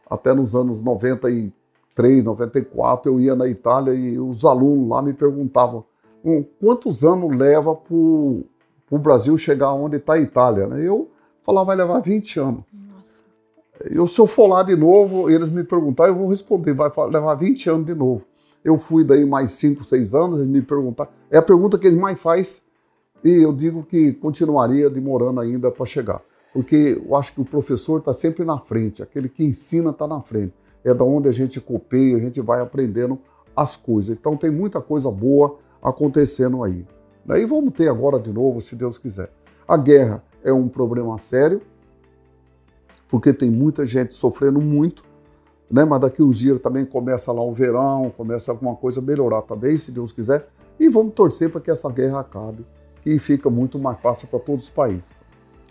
até 0.10 0.34
nos 0.34 0.56
anos 0.56 0.84
93, 0.84 2.24
94, 2.24 3.12
eu 3.12 3.20
ia 3.20 3.36
na 3.36 3.48
Itália 3.48 3.94
e 3.94 4.20
os 4.20 4.46
alunos 4.46 4.90
lá 4.90 5.02
me 5.02 5.14
perguntavam 5.14 5.84
hum, 6.24 6.44
quantos 6.60 7.04
anos 7.04 7.36
leva 7.36 7.76
para 7.76 7.96
o 7.96 9.00
Brasil 9.00 9.38
chegar 9.38 9.74
onde 9.74 9.98
está 9.98 10.14
a 10.14 10.20
Itália? 10.20 10.64
Eu 10.64 11.10
falava, 11.44 11.68
vai 11.68 11.76
levar 11.76 12.00
20 12.00 12.40
anos. 12.40 12.85
Eu, 13.92 14.08
se 14.08 14.20
eu 14.20 14.26
for 14.26 14.48
lá 14.48 14.64
de 14.64 14.76
novo, 14.76 15.30
eles 15.30 15.50
me 15.50 15.64
perguntar, 15.64 16.08
eu 16.08 16.16
vou 16.16 16.28
responder, 16.28 16.74
vai 16.74 16.90
levar 17.10 17.36
20 17.36 17.70
anos 17.70 17.86
de 17.86 17.94
novo. 17.94 18.26
Eu 18.64 18.78
fui 18.78 19.04
daí 19.04 19.26
mais 19.26 19.52
5, 19.52 19.84
6 19.84 20.14
anos, 20.16 20.40
eles 20.40 20.52
me 20.52 20.62
perguntaram. 20.62 21.12
É 21.30 21.38
a 21.38 21.42
pergunta 21.42 21.78
que 21.78 21.86
eles 21.86 22.00
mais 22.00 22.20
faz 22.20 22.64
e 23.24 23.42
eu 23.42 23.54
digo 23.54 23.84
que 23.84 24.14
continuaria 24.14 24.90
demorando 24.90 25.40
ainda 25.40 25.72
para 25.72 25.86
chegar. 25.86 26.22
Porque 26.54 27.02
eu 27.06 27.16
acho 27.16 27.34
que 27.34 27.42
o 27.42 27.46
professor 27.46 28.00
está 28.00 28.14
sempre 28.14 28.46
na 28.46 28.58
frente, 28.58 29.04
aquele 29.04 29.28
que 29.28 29.44
ensina 29.44 29.92
está 29.92 30.08
na 30.08 30.22
frente. 30.22 30.54
É 30.84 30.94
da 30.94 31.04
onde 31.04 31.28
a 31.28 31.32
gente 31.32 31.60
copeia, 31.60 32.18
a 32.18 32.20
gente 32.20 32.40
vai 32.40 32.62
aprendendo 32.62 33.20
as 33.56 33.76
coisas. 33.76 34.16
Então 34.16 34.38
tem 34.38 34.50
muita 34.50 34.80
coisa 34.80 35.12
boa 35.12 35.58
acontecendo 35.82 36.64
aí. 36.64 36.86
Daí 37.26 37.46
vamos 37.46 37.74
ter 37.74 37.90
agora 37.90 38.20
de 38.20 38.32
novo, 38.32 38.62
se 38.62 38.76
Deus 38.76 38.98
quiser. 38.98 39.32
A 39.68 39.76
guerra 39.76 40.24
é 40.44 40.54
um 40.54 40.68
problema 40.68 41.18
sério, 41.18 41.62
porque 43.08 43.34
tem 43.34 43.50
muita 43.50 43.86
gente 43.86 44.14
sofrendo 44.14 44.60
muito, 44.60 45.04
né? 45.70 45.86
Mas 45.86 46.00
daqui 46.00 46.22
uns 46.22 46.38
dias 46.38 46.60
também 46.60 46.86
começa 46.86 47.32
lá 47.32 47.42
o 47.42 47.54
verão, 47.54 48.12
começa 48.16 48.52
alguma 48.52 48.76
coisa 48.76 49.00
a 49.00 49.04
melhorar 49.04 49.42
também, 49.42 49.78
se 49.78 49.92
Deus 49.92 50.12
quiser. 50.12 50.48
E 50.80 50.90
vamos 50.90 51.14
torcer 51.14 51.50
para 51.50 51.62
que 51.62 51.72
essa 51.72 51.90
guerra 51.90 52.20
acabe, 52.20 52.66
que 53.02 53.18
fica 53.20 53.50
muito 53.50 53.80
mais 53.80 54.00
fácil 54.00 54.28
para 54.28 54.40
todos 54.40 54.66
os 54.66 54.70
países. 54.70 55.14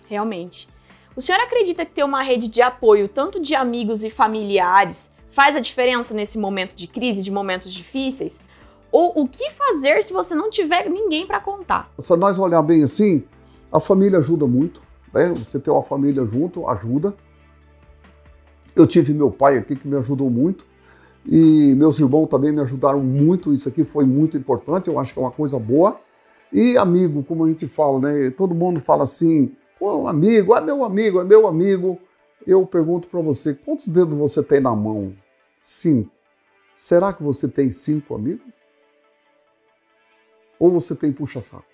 Realmente. 0.06 0.68
O 1.16 1.20
senhor 1.20 1.40
acredita 1.40 1.84
que 1.84 1.92
ter 1.92 2.04
uma 2.04 2.22
rede 2.22 2.48
de 2.48 2.60
apoio, 2.60 3.08
tanto 3.08 3.40
de 3.40 3.54
amigos 3.54 4.02
e 4.02 4.10
familiares, 4.10 5.12
faz 5.28 5.56
a 5.56 5.60
diferença 5.60 6.14
nesse 6.14 6.38
momento 6.38 6.74
de 6.74 6.86
crise, 6.86 7.22
de 7.22 7.30
momentos 7.30 7.72
difíceis? 7.72 8.42
Ou 8.90 9.12
o 9.16 9.28
que 9.28 9.50
fazer 9.50 10.02
se 10.02 10.12
você 10.12 10.34
não 10.34 10.48
tiver 10.48 10.88
ninguém 10.88 11.26
para 11.26 11.40
contar? 11.40 11.90
Se 11.98 12.16
nós 12.16 12.38
olhar 12.38 12.62
bem 12.62 12.84
assim, 12.84 13.24
a 13.70 13.80
família 13.80 14.18
ajuda 14.18 14.46
muito. 14.46 14.80
Né? 15.12 15.32
Você 15.36 15.58
ter 15.58 15.70
uma 15.70 15.82
família 15.82 16.24
junto 16.24 16.68
ajuda. 16.68 17.14
Eu 18.74 18.86
tive 18.86 19.14
meu 19.14 19.30
pai 19.30 19.56
aqui 19.56 19.76
que 19.76 19.86
me 19.86 19.96
ajudou 19.96 20.28
muito 20.28 20.66
e 21.26 21.74
meus 21.74 21.98
irmãos 21.98 22.26
também 22.26 22.52
me 22.52 22.60
ajudaram 22.60 23.00
muito. 23.00 23.52
Isso 23.52 23.68
aqui 23.68 23.84
foi 23.84 24.04
muito 24.04 24.36
importante, 24.36 24.88
eu 24.88 24.98
acho 24.98 25.12
que 25.12 25.18
é 25.18 25.22
uma 25.22 25.30
coisa 25.30 25.58
boa. 25.58 26.00
E 26.52 26.76
amigo, 26.76 27.22
como 27.24 27.44
a 27.44 27.48
gente 27.48 27.66
fala, 27.66 28.00
né? 28.00 28.30
Todo 28.30 28.54
mundo 28.54 28.80
fala 28.80 29.04
assim, 29.04 29.54
oh, 29.80 30.06
amigo, 30.06 30.54
é 30.54 30.60
meu 30.60 30.84
amigo, 30.84 31.20
é 31.20 31.24
meu 31.24 31.46
amigo. 31.46 31.98
Eu 32.46 32.66
pergunto 32.66 33.08
para 33.08 33.20
você, 33.20 33.54
quantos 33.54 33.88
dedos 33.88 34.16
você 34.16 34.42
tem 34.42 34.60
na 34.60 34.74
mão? 34.74 35.14
Cinco. 35.60 36.10
Será 36.76 37.12
que 37.12 37.22
você 37.22 37.48
tem 37.48 37.70
cinco 37.70 38.14
amigos? 38.14 38.46
Ou 40.58 40.70
você 40.70 40.94
tem 40.94 41.12
puxa-saco? 41.12 41.64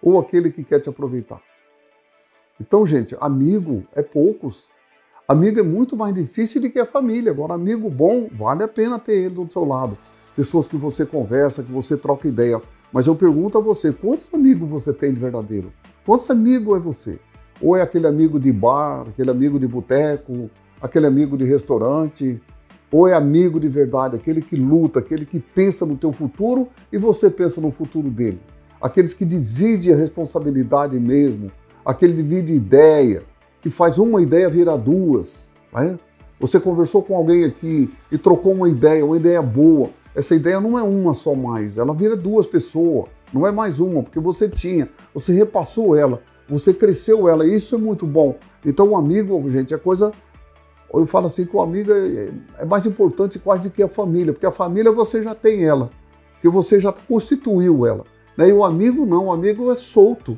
Ou 0.00 0.18
aquele 0.18 0.50
que 0.50 0.64
quer 0.64 0.80
te 0.80 0.88
aproveitar? 0.88 1.42
Então, 2.60 2.86
gente, 2.86 3.16
amigo 3.20 3.84
é 3.94 4.02
poucos. 4.02 4.68
Amigo 5.30 5.60
é 5.60 5.62
muito 5.62 5.96
mais 5.96 6.12
difícil 6.12 6.60
do 6.60 6.68
que 6.68 6.80
a 6.80 6.84
família. 6.84 7.30
Agora, 7.30 7.54
amigo 7.54 7.88
bom, 7.88 8.28
vale 8.36 8.64
a 8.64 8.66
pena 8.66 8.98
ter 8.98 9.12
ele 9.12 9.36
do 9.36 9.48
seu 9.48 9.64
lado. 9.64 9.96
pessoas 10.34 10.66
que 10.66 10.76
você 10.76 11.06
conversa, 11.06 11.62
que 11.62 11.70
você 11.70 11.96
troca 11.96 12.26
ideia. 12.26 12.60
Mas 12.92 13.06
eu 13.06 13.14
pergunto 13.14 13.56
a 13.56 13.60
você, 13.60 13.92
quantos 13.92 14.28
amigos 14.34 14.68
você 14.68 14.92
tem 14.92 15.14
de 15.14 15.20
verdadeiro? 15.20 15.72
Quantos 16.04 16.28
amigos 16.30 16.76
é 16.76 16.80
você? 16.80 17.20
Ou 17.62 17.76
é 17.76 17.80
aquele 17.80 18.08
amigo 18.08 18.40
de 18.40 18.50
bar, 18.50 19.06
aquele 19.06 19.30
amigo 19.30 19.60
de 19.60 19.68
boteco, 19.68 20.50
aquele 20.82 21.06
amigo 21.06 21.38
de 21.38 21.44
restaurante? 21.44 22.42
Ou 22.90 23.06
é 23.06 23.14
amigo 23.14 23.60
de 23.60 23.68
verdade, 23.68 24.16
aquele 24.16 24.42
que 24.42 24.56
luta, 24.56 24.98
aquele 24.98 25.24
que 25.24 25.38
pensa 25.38 25.86
no 25.86 25.96
teu 25.96 26.10
futuro 26.10 26.66
e 26.92 26.98
você 26.98 27.30
pensa 27.30 27.60
no 27.60 27.70
futuro 27.70 28.10
dele? 28.10 28.40
Aqueles 28.82 29.14
que 29.14 29.24
dividem 29.24 29.92
a 29.92 29.96
responsabilidade 29.96 30.98
mesmo, 30.98 31.52
aquele 31.84 32.14
que 32.14 32.22
divide 32.24 32.52
ideia, 32.52 33.22
que 33.60 33.70
faz 33.70 33.98
uma 33.98 34.22
ideia 34.22 34.48
virar 34.48 34.76
duas. 34.76 35.50
Né? 35.72 35.98
Você 36.38 36.58
conversou 36.58 37.02
com 37.02 37.14
alguém 37.14 37.44
aqui 37.44 37.92
e 38.10 38.16
trocou 38.16 38.52
uma 38.52 38.68
ideia, 38.68 39.04
uma 39.04 39.16
ideia 39.16 39.42
boa. 39.42 39.90
Essa 40.14 40.34
ideia 40.34 40.60
não 40.60 40.78
é 40.78 40.82
uma 40.82 41.14
só 41.14 41.34
mais, 41.34 41.76
ela 41.76 41.94
vira 41.94 42.16
duas 42.16 42.46
pessoas, 42.46 43.06
não 43.32 43.46
é 43.46 43.52
mais 43.52 43.78
uma, 43.78 44.02
porque 44.02 44.18
você 44.18 44.48
tinha, 44.48 44.88
você 45.14 45.32
repassou 45.32 45.94
ela, 45.94 46.20
você 46.48 46.74
cresceu 46.74 47.28
ela, 47.28 47.46
isso 47.46 47.76
é 47.76 47.78
muito 47.78 48.06
bom. 48.06 48.36
Então 48.64 48.88
o 48.88 48.96
amigo, 48.96 49.48
gente, 49.50 49.72
é 49.72 49.78
coisa. 49.78 50.12
Eu 50.92 51.06
falo 51.06 51.26
assim 51.26 51.46
que 51.46 51.54
o 51.54 51.60
amigo 51.60 51.92
é, 51.92 52.30
é 52.58 52.64
mais 52.64 52.86
importante 52.86 53.38
quase 53.38 53.62
do 53.62 53.70
que 53.70 53.82
a 53.82 53.88
família, 53.88 54.32
porque 54.32 54.46
a 54.46 54.50
família 54.50 54.90
você 54.90 55.22
já 55.22 55.34
tem 55.34 55.64
ela, 55.64 55.90
que 56.40 56.48
você 56.48 56.80
já 56.80 56.92
constituiu 56.92 57.86
ela. 57.86 58.04
Né? 58.36 58.48
E 58.48 58.52
o 58.52 58.64
amigo 58.64 59.06
não, 59.06 59.26
o 59.26 59.32
amigo 59.32 59.70
é 59.70 59.76
solto. 59.76 60.36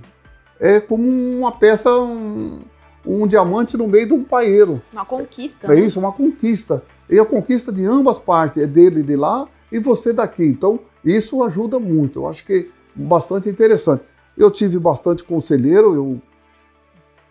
É 0.60 0.78
como 0.80 1.02
uma 1.08 1.50
peça, 1.50 1.90
um, 1.90 2.58
um 3.06 3.26
diamante 3.26 3.76
no 3.76 3.86
meio 3.86 4.06
de 4.06 4.12
um 4.12 4.22
paeiro. 4.22 4.80
Uma 4.92 5.04
conquista. 5.04 5.66
É 5.66 5.76
né? 5.76 5.80
isso, 5.80 5.98
uma 5.98 6.12
conquista. 6.12 6.82
E 7.08 7.18
a 7.18 7.24
conquista 7.24 7.72
de 7.72 7.84
ambas 7.84 8.18
partes, 8.18 8.62
é 8.62 8.66
dele 8.66 9.02
de 9.02 9.16
lá 9.16 9.48
e 9.70 9.78
você 9.78 10.12
daqui. 10.12 10.44
Então, 10.44 10.80
isso 11.04 11.42
ajuda 11.42 11.78
muito. 11.78 12.20
Eu 12.20 12.28
acho 12.28 12.46
que 12.46 12.70
bastante 12.94 13.48
interessante. 13.48 14.04
Eu 14.36 14.50
tive 14.50 14.78
bastante 14.78 15.24
conselheiro, 15.24 15.94
eu 15.94 16.20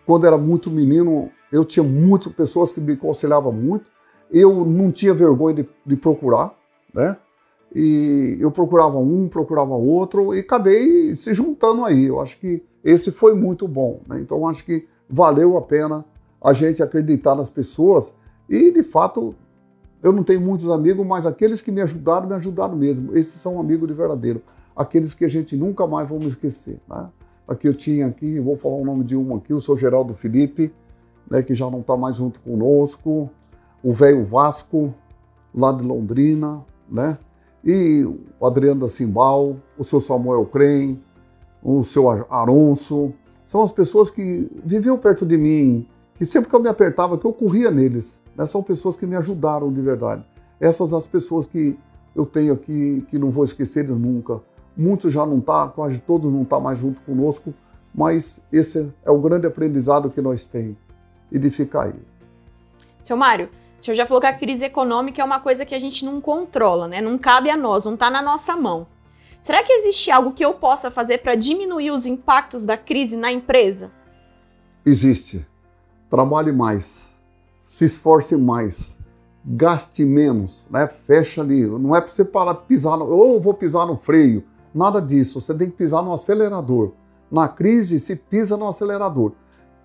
quando 0.04 0.26
era 0.26 0.36
muito 0.36 0.70
menino, 0.70 1.30
eu 1.50 1.64
tinha 1.64 1.84
muitas 1.84 2.32
pessoas 2.32 2.72
que 2.72 2.80
me 2.80 2.92
aconselhavam 2.94 3.52
muito. 3.52 3.90
Eu 4.30 4.64
não 4.64 4.90
tinha 4.90 5.14
vergonha 5.14 5.54
de, 5.56 5.68
de 5.86 5.96
procurar, 5.96 6.54
né? 6.92 7.16
E 7.74 8.36
eu 8.38 8.50
procurava 8.50 8.98
um, 8.98 9.28
procurava 9.28 9.74
outro 9.74 10.34
e 10.34 10.40
acabei 10.40 11.14
se 11.14 11.32
juntando 11.32 11.84
aí. 11.84 12.04
Eu 12.04 12.20
acho 12.20 12.38
que 12.38 12.62
esse 12.84 13.10
foi 13.10 13.34
muito 13.34 13.66
bom. 13.66 14.00
Né? 14.06 14.20
Então 14.20 14.46
acho 14.48 14.64
que 14.64 14.86
valeu 15.12 15.58
a 15.58 15.62
pena 15.62 16.04
a 16.42 16.54
gente 16.54 16.82
acreditar 16.82 17.34
nas 17.34 17.50
pessoas 17.50 18.14
e 18.48 18.70
de 18.70 18.82
fato 18.82 19.34
eu 20.02 20.10
não 20.10 20.24
tenho 20.24 20.40
muitos 20.40 20.68
amigos, 20.68 21.06
mas 21.06 21.26
aqueles 21.26 21.62
que 21.62 21.70
me 21.70 21.80
ajudaram, 21.80 22.26
me 22.26 22.34
ajudaram 22.34 22.74
mesmo. 22.74 23.16
Esses 23.16 23.40
são 23.40 23.60
amigos 23.60 23.86
de 23.86 23.94
verdadeiro. 23.94 24.42
Aqueles 24.74 25.14
que 25.14 25.24
a 25.24 25.28
gente 25.28 25.56
nunca 25.56 25.86
mais 25.86 26.08
vamos 26.08 26.26
esquecer. 26.26 26.80
Né? 26.88 27.08
Aqui 27.46 27.68
eu 27.68 27.74
tinha 27.74 28.06
aqui, 28.06 28.40
vou 28.40 28.56
falar 28.56 28.76
o 28.76 28.84
nome 28.84 29.04
de 29.04 29.14
um 29.14 29.36
aqui, 29.36 29.54
o 29.54 29.60
seu 29.60 29.76
Geraldo 29.76 30.12
Felipe, 30.12 30.74
né, 31.30 31.40
que 31.40 31.54
já 31.54 31.70
não 31.70 31.80
está 31.80 31.96
mais 31.96 32.16
junto 32.16 32.40
conosco, 32.40 33.30
o 33.80 33.92
velho 33.92 34.24
Vasco, 34.24 34.92
lá 35.54 35.70
de 35.70 35.84
Londrina, 35.84 36.64
né? 36.90 37.16
E 37.64 38.04
o 38.40 38.46
Adriano 38.46 38.80
da 38.80 38.88
Simbal, 38.88 39.56
o 39.78 39.84
seu 39.84 40.00
Samuel 40.00 40.46
Crem, 40.46 41.00
o 41.62 41.84
seu 41.84 42.10
Aronso, 42.10 43.12
são 43.52 43.62
as 43.62 43.70
pessoas 43.70 44.10
que 44.10 44.50
viviam 44.64 44.96
perto 44.96 45.26
de 45.26 45.36
mim, 45.36 45.86
que 46.14 46.24
sempre 46.24 46.48
que 46.48 46.56
eu 46.56 46.60
me 46.60 46.70
apertava, 46.70 47.18
que 47.18 47.26
eu 47.26 47.34
corria 47.34 47.70
neles. 47.70 48.18
Né? 48.34 48.46
São 48.46 48.62
pessoas 48.62 48.96
que 48.96 49.04
me 49.04 49.14
ajudaram 49.14 49.70
de 49.70 49.82
verdade. 49.82 50.24
Essas 50.58 50.94
as 50.94 51.06
pessoas 51.06 51.44
que 51.44 51.78
eu 52.16 52.24
tenho 52.24 52.54
aqui, 52.54 53.04
que 53.10 53.18
não 53.18 53.30
vou 53.30 53.44
esquecer 53.44 53.86
nunca. 53.90 54.40
Muitos 54.74 55.12
já 55.12 55.26
não 55.26 55.36
estão, 55.36 55.66
tá, 55.66 55.68
quase 55.68 56.00
todos 56.00 56.32
não 56.32 56.44
estão 56.44 56.60
tá 56.60 56.64
mais 56.64 56.78
junto 56.78 57.02
conosco, 57.02 57.52
mas 57.94 58.42
esse 58.50 58.90
é 59.04 59.10
o 59.10 59.20
grande 59.20 59.46
aprendizado 59.46 60.08
que 60.08 60.22
nós 60.22 60.46
temos, 60.46 60.78
e 61.30 61.38
de 61.38 61.52
aí. 61.74 61.92
Seu 63.02 63.18
Mário, 63.18 63.50
o 63.78 63.84
senhor 63.84 63.94
já 63.94 64.06
falou 64.06 64.22
que 64.22 64.28
a 64.28 64.32
crise 64.34 64.64
econômica 64.64 65.20
é 65.20 65.24
uma 65.26 65.40
coisa 65.40 65.66
que 65.66 65.74
a 65.74 65.78
gente 65.78 66.06
não 66.06 66.22
controla, 66.22 66.88
né? 66.88 67.02
Não 67.02 67.18
cabe 67.18 67.50
a 67.50 67.56
nós, 67.58 67.84
não 67.84 67.92
está 67.92 68.10
na 68.10 68.22
nossa 68.22 68.56
mão. 68.56 68.86
Será 69.42 69.62
que 69.62 69.72
existe 69.72 70.10
algo 70.10 70.32
que 70.32 70.44
eu 70.44 70.54
possa 70.54 70.90
fazer 70.90 71.18
para 71.18 71.34
diminuir 71.34 71.90
os 71.90 72.06
impactos 72.06 72.64
da 72.64 72.78
crise 72.78 73.16
na 73.16 73.30
empresa? 73.30 73.90
Existe. 74.86 75.46
Trabalhe 76.08 76.52
mais 76.52 77.12
se 77.72 77.86
esforce 77.86 78.36
mais, 78.36 78.98
gaste 79.42 80.04
menos, 80.04 80.66
né? 80.70 80.86
Fecha 80.86 81.40
ali. 81.40 81.66
Não 81.66 81.96
é 81.96 82.02
para 82.02 82.10
você 82.10 82.22
parar 82.22 82.54
pisar 82.54 82.98
no, 82.98 83.06
ou 83.06 83.40
vou 83.40 83.54
pisar 83.54 83.86
no 83.86 83.96
freio, 83.96 84.44
nada 84.74 85.00
disso. 85.00 85.40
Você 85.40 85.54
tem 85.54 85.70
que 85.70 85.76
pisar 85.76 86.02
no 86.02 86.12
acelerador. 86.12 86.92
Na 87.30 87.48
crise 87.48 87.98
se 87.98 88.14
pisa 88.14 88.58
no 88.58 88.68
acelerador. 88.68 89.32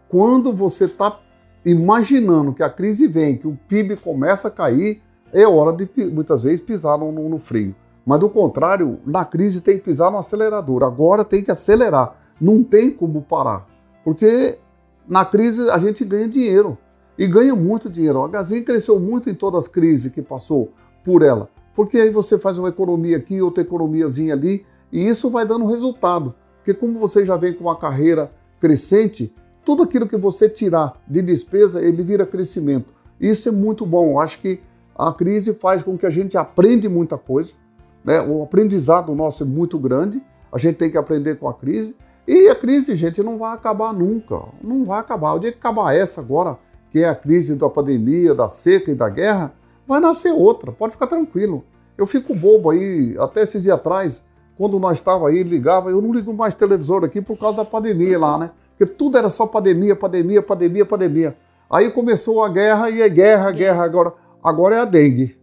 Quando 0.09 0.51
você 0.51 0.83
está 0.83 1.17
imaginando 1.63 2.53
que 2.53 2.61
a 2.61 2.69
crise 2.69 3.07
vem, 3.07 3.37
que 3.37 3.47
o 3.47 3.57
PIB 3.69 3.95
começa 3.95 4.49
a 4.49 4.51
cair, 4.51 5.01
é 5.31 5.47
hora 5.47 5.71
de 5.71 5.89
muitas 6.09 6.43
vezes 6.43 6.59
pisar 6.59 6.97
no, 6.97 7.09
no, 7.09 7.29
no 7.29 7.37
freio. 7.37 7.73
Mas 8.07 8.21
do 8.21 8.29
contrário, 8.29 8.99
na 9.05 9.25
crise 9.25 9.59
tem 9.59 9.77
que 9.77 9.83
pisar 9.83 10.09
no 10.09 10.17
acelerador. 10.17 10.81
Agora 10.81 11.25
tem 11.25 11.43
que 11.43 11.51
acelerar. 11.51 12.15
Não 12.39 12.63
tem 12.63 12.89
como 12.89 13.21
parar. 13.21 13.67
Porque 14.01 14.57
na 15.05 15.25
crise 15.25 15.69
a 15.69 15.77
gente 15.77 16.05
ganha 16.05 16.25
dinheiro 16.25 16.77
e 17.17 17.27
ganha 17.27 17.53
muito 17.53 17.89
dinheiro. 17.89 18.23
A 18.23 18.27
Gazin 18.29 18.63
cresceu 18.63 18.97
muito 18.97 19.29
em 19.29 19.35
todas 19.35 19.65
as 19.65 19.67
crises 19.67 20.09
que 20.09 20.21
passou 20.21 20.71
por 21.03 21.21
ela, 21.21 21.49
porque 21.75 21.97
aí 21.97 22.09
você 22.09 22.39
faz 22.39 22.57
uma 22.57 22.69
economia 22.69 23.17
aqui, 23.17 23.41
outra 23.41 23.61
economiazinha 23.61 24.33
ali, 24.33 24.65
e 24.89 25.05
isso 25.05 25.29
vai 25.29 25.45
dando 25.45 25.65
resultado. 25.65 26.33
Porque 26.57 26.73
como 26.73 26.97
você 26.97 27.25
já 27.25 27.35
vem 27.35 27.53
com 27.53 27.65
uma 27.65 27.77
carreira 27.77 28.31
crescente, 28.57 29.33
tudo 29.65 29.83
aquilo 29.83 30.07
que 30.07 30.15
você 30.15 30.47
tirar 30.47 30.93
de 31.05 31.21
despesa, 31.21 31.81
ele 31.81 32.03
vira 32.03 32.25
crescimento. 32.25 32.93
Isso 33.19 33.49
é 33.49 33.51
muito 33.51 33.85
bom. 33.85 34.11
Eu 34.11 34.19
acho 34.21 34.39
que 34.39 34.61
a 34.97 35.11
crise 35.11 35.53
faz 35.53 35.83
com 35.83 35.97
que 35.97 36.05
a 36.05 36.09
gente 36.09 36.37
aprenda 36.37 36.89
muita 36.89 37.17
coisa. 37.17 37.66
Né? 38.04 38.22
O 38.22 38.44
aprendizado 38.44 39.13
nosso 39.16 39.44
é 39.44 39.46
muito 39.46 39.77
grande. 39.77 40.24
A 40.51 40.58
gente 40.58 40.75
tem 40.75 40.89
que 40.89 40.98
aprender 40.98 41.36
com 41.36 41.48
a 41.48 41.54
crise. 41.54 41.96
E 42.27 42.50
a 42.50 42.56
crise, 42.56 42.96
gente, 42.96 43.24
não 43.24 43.38
vai 43.38 43.54
acabar 43.54 43.94
nunca. 43.94 44.42
Não 44.62 44.84
vai 44.84 45.00
acabar. 45.00 45.34
O 45.34 45.39
dia 45.39 45.51
que 45.51 45.58
acabar 45.58 45.96
essa 45.96 46.22
agora, 46.22 46.58
que 46.89 47.00
é 47.00 47.10
a 47.10 47.16
crise 47.16 47.56
da 47.56 47.70
pandemia, 47.70 48.34
da 48.34 48.50
seca 48.50 48.92
e 48.92 48.96
da 48.96 49.10
guerra, 49.10 49.54
vai 49.88 50.00
nascer 50.00 50.32
outra, 50.32 50.72
pode 50.72 50.92
ficar 50.94 51.08
tranquilo. 51.08 51.63
Eu 51.98 52.06
fico 52.06 52.36
bobo 52.36 52.70
aí, 52.70 53.16
até 53.18 53.42
esses 53.42 53.63
dias 53.63 53.75
atrás, 53.75 54.24
quando 54.58 54.77
nós 54.80 54.98
estava 54.98 55.30
aí, 55.30 55.42
ligava, 55.42 55.89
eu 55.89 56.01
não 56.01 56.12
ligo 56.12 56.34
mais 56.34 56.54
televisor 56.54 57.04
aqui 57.06 57.22
por 57.22 57.38
causa 57.38 57.58
da 57.58 57.66
pandemia 57.66 58.20
lá, 58.20 58.38
né? 58.38 58.51
Porque 58.77 58.94
tudo 58.94 59.18
era 59.18 59.30
só 59.30 59.48
pandemia, 59.48 59.96
pandemia, 59.96 60.42
pandemia, 60.42 60.86
pandemia. 60.86 61.38
Aí 61.70 61.89
começou 61.89 62.44
a 62.44 62.50
guerra 62.50 62.89
e 62.89 63.01
é 63.01 63.10
guerra, 63.10 63.51
guerra, 63.51 63.84
agora, 63.84 64.13
agora 64.44 64.75
é 64.75 64.80
a 64.80 64.86
dengue. 64.86 65.37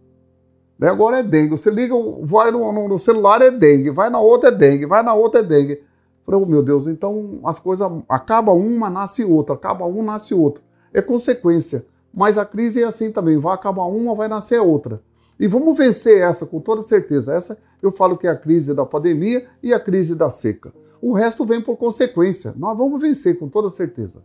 Né? 0.77 0.89
Agora 0.89 1.17
é 1.17 1.23
dengue. 1.23 1.51
Você 1.51 1.69
liga, 1.69 1.93
vai 2.21 2.51
no, 2.51 2.87
no, 2.87 2.99
celular 2.99 3.41
é 3.41 3.51
dengue, 3.51 3.91
vai 3.91 4.09
na 4.09 4.19
outra 4.19 4.49
é 4.49 4.51
dengue, 4.51 4.85
vai 4.85 5.03
na 5.03 5.13
outra 5.13 5.41
é 5.41 5.43
dengue. 5.43 5.81
Falei, 6.25 6.41
oh, 6.41 6.45
meu 6.45 6.63
Deus, 6.63 6.87
então 6.87 7.39
as 7.45 7.59
coisas 7.59 7.87
acaba 8.09 8.51
uma, 8.51 8.89
nasce 8.89 9.23
outra, 9.23 9.55
acaba 9.55 9.85
um, 9.85 10.01
nasce 10.03 10.33
outro 10.33 10.63
é 10.95 11.01
consequência. 11.01 11.85
Mas 12.13 12.37
a 12.37 12.45
crise 12.45 12.81
é 12.81 12.85
assim 12.85 13.11
também, 13.11 13.37
vai 13.37 13.53
acabar 13.53 13.83
uma, 13.83 14.15
vai 14.15 14.29
nascer 14.29 14.59
outra. 14.61 15.03
E 15.37 15.47
vamos 15.47 15.77
vencer 15.77 16.21
essa 16.21 16.45
com 16.45 16.61
toda 16.61 16.81
certeza. 16.81 17.33
Essa 17.33 17.57
eu 17.83 17.91
falo 17.91 18.17
que 18.17 18.25
é 18.25 18.29
a 18.29 18.37
crise 18.37 18.73
da 18.73 18.85
pandemia 18.85 19.45
e 19.61 19.73
a 19.73 19.79
crise 19.79 20.15
da 20.15 20.29
seca. 20.29 20.73
O 21.01 21.11
resto 21.11 21.45
vem 21.45 21.61
por 21.61 21.75
consequência. 21.75 22.53
Nós 22.55 22.77
vamos 22.77 23.01
vencer 23.01 23.37
com 23.37 23.49
toda 23.49 23.69
certeza. 23.69 24.23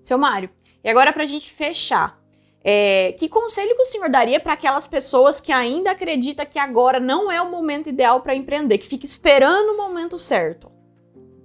Seu 0.00 0.18
Mário, 0.18 0.50
e 0.82 0.88
agora 0.88 1.12
para 1.12 1.22
a 1.22 1.26
gente 1.26 1.52
fechar, 1.52 2.17
é, 2.62 3.12
que 3.12 3.28
conselho 3.28 3.76
que 3.76 3.82
o 3.82 3.86
senhor 3.86 4.10
daria 4.10 4.40
para 4.40 4.52
aquelas 4.52 4.86
pessoas 4.86 5.40
que 5.40 5.52
ainda 5.52 5.92
acreditam 5.92 6.44
que 6.44 6.58
agora 6.58 6.98
não 6.98 7.30
é 7.30 7.40
o 7.40 7.50
momento 7.50 7.88
ideal 7.88 8.20
para 8.20 8.34
empreender, 8.34 8.78
que 8.78 8.86
fica 8.86 9.06
esperando 9.06 9.72
o 9.72 9.76
momento 9.76 10.18
certo? 10.18 10.70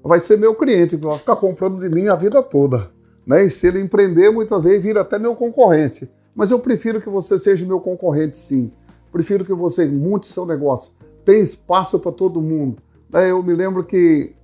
Vai 0.03 0.19
ser 0.19 0.37
meu 0.37 0.53
cliente, 0.53 0.97
vai 0.97 1.17
ficar 1.17 1.35
comprando 1.35 1.79
de 1.79 1.89
mim 1.93 2.07
a 2.07 2.15
vida 2.15 2.41
toda. 2.43 2.91
Né? 3.25 3.45
E 3.45 3.49
se 3.49 3.67
ele 3.67 3.79
empreender, 3.79 4.29
muitas 4.31 4.65
vezes 4.65 4.81
vira 4.81 5.01
até 5.01 5.17
meu 5.17 5.35
concorrente. 5.35 6.09
Mas 6.35 6.51
eu 6.51 6.59
prefiro 6.59 6.99
que 6.99 7.09
você 7.09 7.39
seja 7.39 7.65
meu 7.65 7.79
concorrente, 7.79 8.37
sim. 8.37 8.71
Prefiro 9.11 9.45
que 9.45 9.53
você 9.53 9.85
monte 9.85 10.27
seu 10.27 10.45
negócio. 10.45 10.91
Tem 11.23 11.41
espaço 11.41 11.99
para 11.99 12.11
todo 12.11 12.41
mundo. 12.41 12.81
Né? 13.09 13.31
Eu 13.31 13.41
me 13.41 13.53
lembro 13.53 13.83
que 13.83 14.35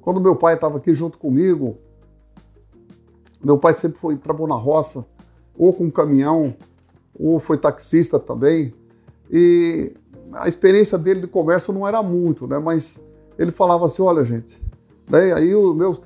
quando 0.00 0.20
meu 0.20 0.36
pai 0.36 0.54
estava 0.54 0.78
aqui 0.78 0.94
junto 0.94 1.18
comigo, 1.18 1.76
meu 3.42 3.58
pai 3.58 3.74
sempre 3.74 3.98
foi 3.98 4.16
trabalhou 4.16 4.48
na 4.48 4.54
roça, 4.54 5.04
ou 5.56 5.72
com 5.72 5.90
caminhão, 5.90 6.54
ou 7.18 7.38
foi 7.38 7.58
taxista 7.58 8.18
também. 8.18 8.74
E 9.30 9.92
a 10.32 10.48
experiência 10.48 10.98
dele 10.98 11.20
de 11.20 11.26
comércio 11.26 11.72
não 11.72 11.86
era 11.86 12.02
muito, 12.02 12.46
né? 12.46 12.58
Mas 12.58 13.00
ele 13.38 13.52
falava 13.52 13.86
assim: 13.86 14.02
olha, 14.02 14.24
gente, 14.24 14.60
Daí, 15.08 15.32
aí 15.32 15.54
os 15.54 15.76
meus 15.76 16.00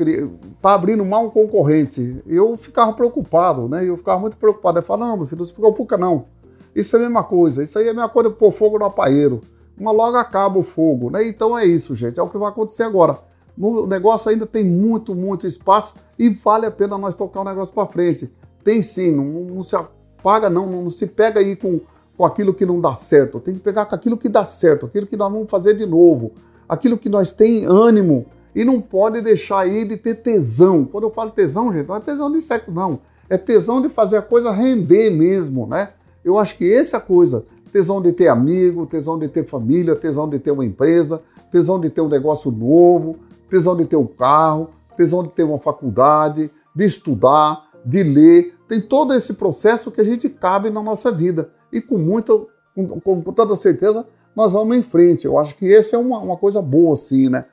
tá 0.61 0.75
abrindo 0.75 1.05
mal 1.05 1.27
um 1.27 1.31
concorrente. 1.31 2.21
Eu 2.27 2.57
ficava 2.57 2.93
preocupado, 2.93 3.69
né? 3.69 3.89
Eu 3.89 3.97
ficava 3.97 4.19
muito 4.19 4.37
preocupado. 4.37 4.79
Eu 4.79 4.83
falava, 4.83 5.11
não, 5.11 5.19
meu 5.19 5.27
filho, 5.27 5.39
não 5.39 5.45
se 5.45 5.53
preocupa 5.53 5.97
não. 5.97 6.27
Isso 6.75 6.97
é 6.97 6.99
a 6.99 7.03
mesma 7.03 7.23
coisa. 7.23 7.63
Isso 7.63 7.79
aí 7.79 7.87
é 7.87 7.91
a 7.91 7.95
mesma 7.95 8.09
coisa 8.09 8.31
de 8.31 8.37
pôr 8.37 8.51
fogo 8.51 8.79
no 8.79 8.85
apaeiro. 8.85 9.41
mas 9.79 9.97
logo 9.97 10.17
acaba 10.17 10.59
o 10.59 10.63
fogo, 10.63 11.11
né? 11.11 11.27
Então 11.27 11.57
é 11.57 11.65
isso, 11.65 11.95
gente, 11.95 12.19
é 12.19 12.23
o 12.23 12.29
que 12.29 12.37
vai 12.37 12.49
acontecer 12.49 12.83
agora. 12.83 13.21
O 13.57 13.87
negócio 13.87 14.31
ainda 14.31 14.47
tem 14.47 14.65
muito, 14.65 15.15
muito 15.15 15.47
espaço 15.47 15.95
e 16.19 16.29
vale 16.29 16.67
a 16.67 16.71
pena 16.71 16.99
nós 16.99 17.15
tocar 17.15 17.41
o 17.41 17.45
negócio 17.45 17.75
para 17.75 17.87
frente. 17.87 18.31
Tem 18.69 18.83
sim, 18.83 19.11
não, 19.11 19.25
não, 19.25 19.65
se 19.65 19.75
apaga 19.75 20.51
não, 20.51 20.67
não 20.67 20.91
se 20.91 21.07
pega 21.07 21.41
aí 21.41 21.57
com, 21.57 21.81
com 22.15 22.23
aquilo 22.27 22.53
que 22.53 22.67
não 22.67 22.79
dá 22.79 22.95
certo. 22.95 23.41
Tem 23.41 23.55
que 23.55 23.61
pegar 23.61 23.87
com 23.87 23.95
aquilo 23.95 24.15
que 24.19 24.29
dá 24.29 24.45
certo, 24.45 24.85
aquilo 24.85 25.07
que 25.07 25.17
nós 25.17 25.33
vamos 25.33 25.51
fazer 25.51 25.73
de 25.73 25.87
novo, 25.87 26.33
aquilo 26.69 26.99
que 26.99 27.09
nós 27.09 27.33
tem 27.33 27.65
ânimo 27.65 28.27
e 28.55 28.67
não 28.67 28.79
pode 28.79 29.23
deixar 29.23 29.61
aí 29.61 29.87
de 29.87 29.97
ter 29.97 30.17
tesão. 30.17 30.85
Quando 30.85 31.05
eu 31.05 31.11
falo 31.11 31.31
tesão, 31.31 31.73
gente, 31.73 31.89
não 31.89 31.97
é 31.97 32.01
tesão 32.01 32.31
de 32.31 32.43
sexo, 32.43 32.71
não. 32.71 33.01
É 33.31 33.39
tesão 33.39 33.81
de 33.81 33.89
fazer 33.89 34.19
a 34.19 34.23
coisa 34.23 34.51
render 34.51 35.09
mesmo, 35.09 35.67
né? 35.67 35.93
Eu 36.23 36.39
acho 36.39 36.55
que 36.59 36.71
essa 36.71 36.99
é 36.99 36.99
a 36.99 37.01
coisa. 37.01 37.47
Tesão 37.73 38.03
de 38.03 38.13
ter 38.13 38.29
amigo, 38.29 38.85
tesão 38.85 39.19
de 39.19 39.29
ter 39.29 39.47
família, 39.47 39.97
tesão 39.97 40.29
de 40.29 40.39
ter 40.39 40.51
uma 40.51 40.67
empresa, 40.67 41.23
tesão 41.51 41.81
de 41.81 41.89
ter 41.89 42.03
um 42.03 42.09
negócio 42.09 42.51
novo, 42.51 43.17
tesão 43.49 43.75
de 43.75 43.87
ter 43.87 43.97
um 43.97 44.07
carro, 44.07 44.69
tesão 44.95 45.23
de 45.23 45.31
ter 45.31 45.45
uma 45.45 45.59
faculdade, 45.59 46.51
de 46.77 46.85
estudar, 46.85 47.67
de 47.83 48.03
ler. 48.03 48.58
Tem 48.69 48.81
todo 48.81 49.15
esse 49.15 49.35
processo 49.35 49.91
que 49.91 50.01
a 50.01 50.05
gente 50.05 50.29
cabe 50.29 50.69
na 50.69 50.83
nossa 50.83 51.11
vida. 51.11 51.51
E 51.73 51.81
com 51.81 51.97
muita, 51.97 52.33
com, 52.75 52.87
com 53.01 53.33
toda 53.33 53.57
certeza, 53.57 54.07
nós 54.37 54.53
vamos 54.53 54.77
em 54.77 54.83
frente. 54.83 55.25
Eu 55.25 55.39
acho 55.39 55.55
que 55.57 55.75
essa 55.75 55.97
é 55.97 55.99
uma, 55.99 56.19
uma 56.19 56.37
coisa 56.37 56.61
boa, 56.61 56.95
sim, 56.95 57.29
né? 57.29 57.47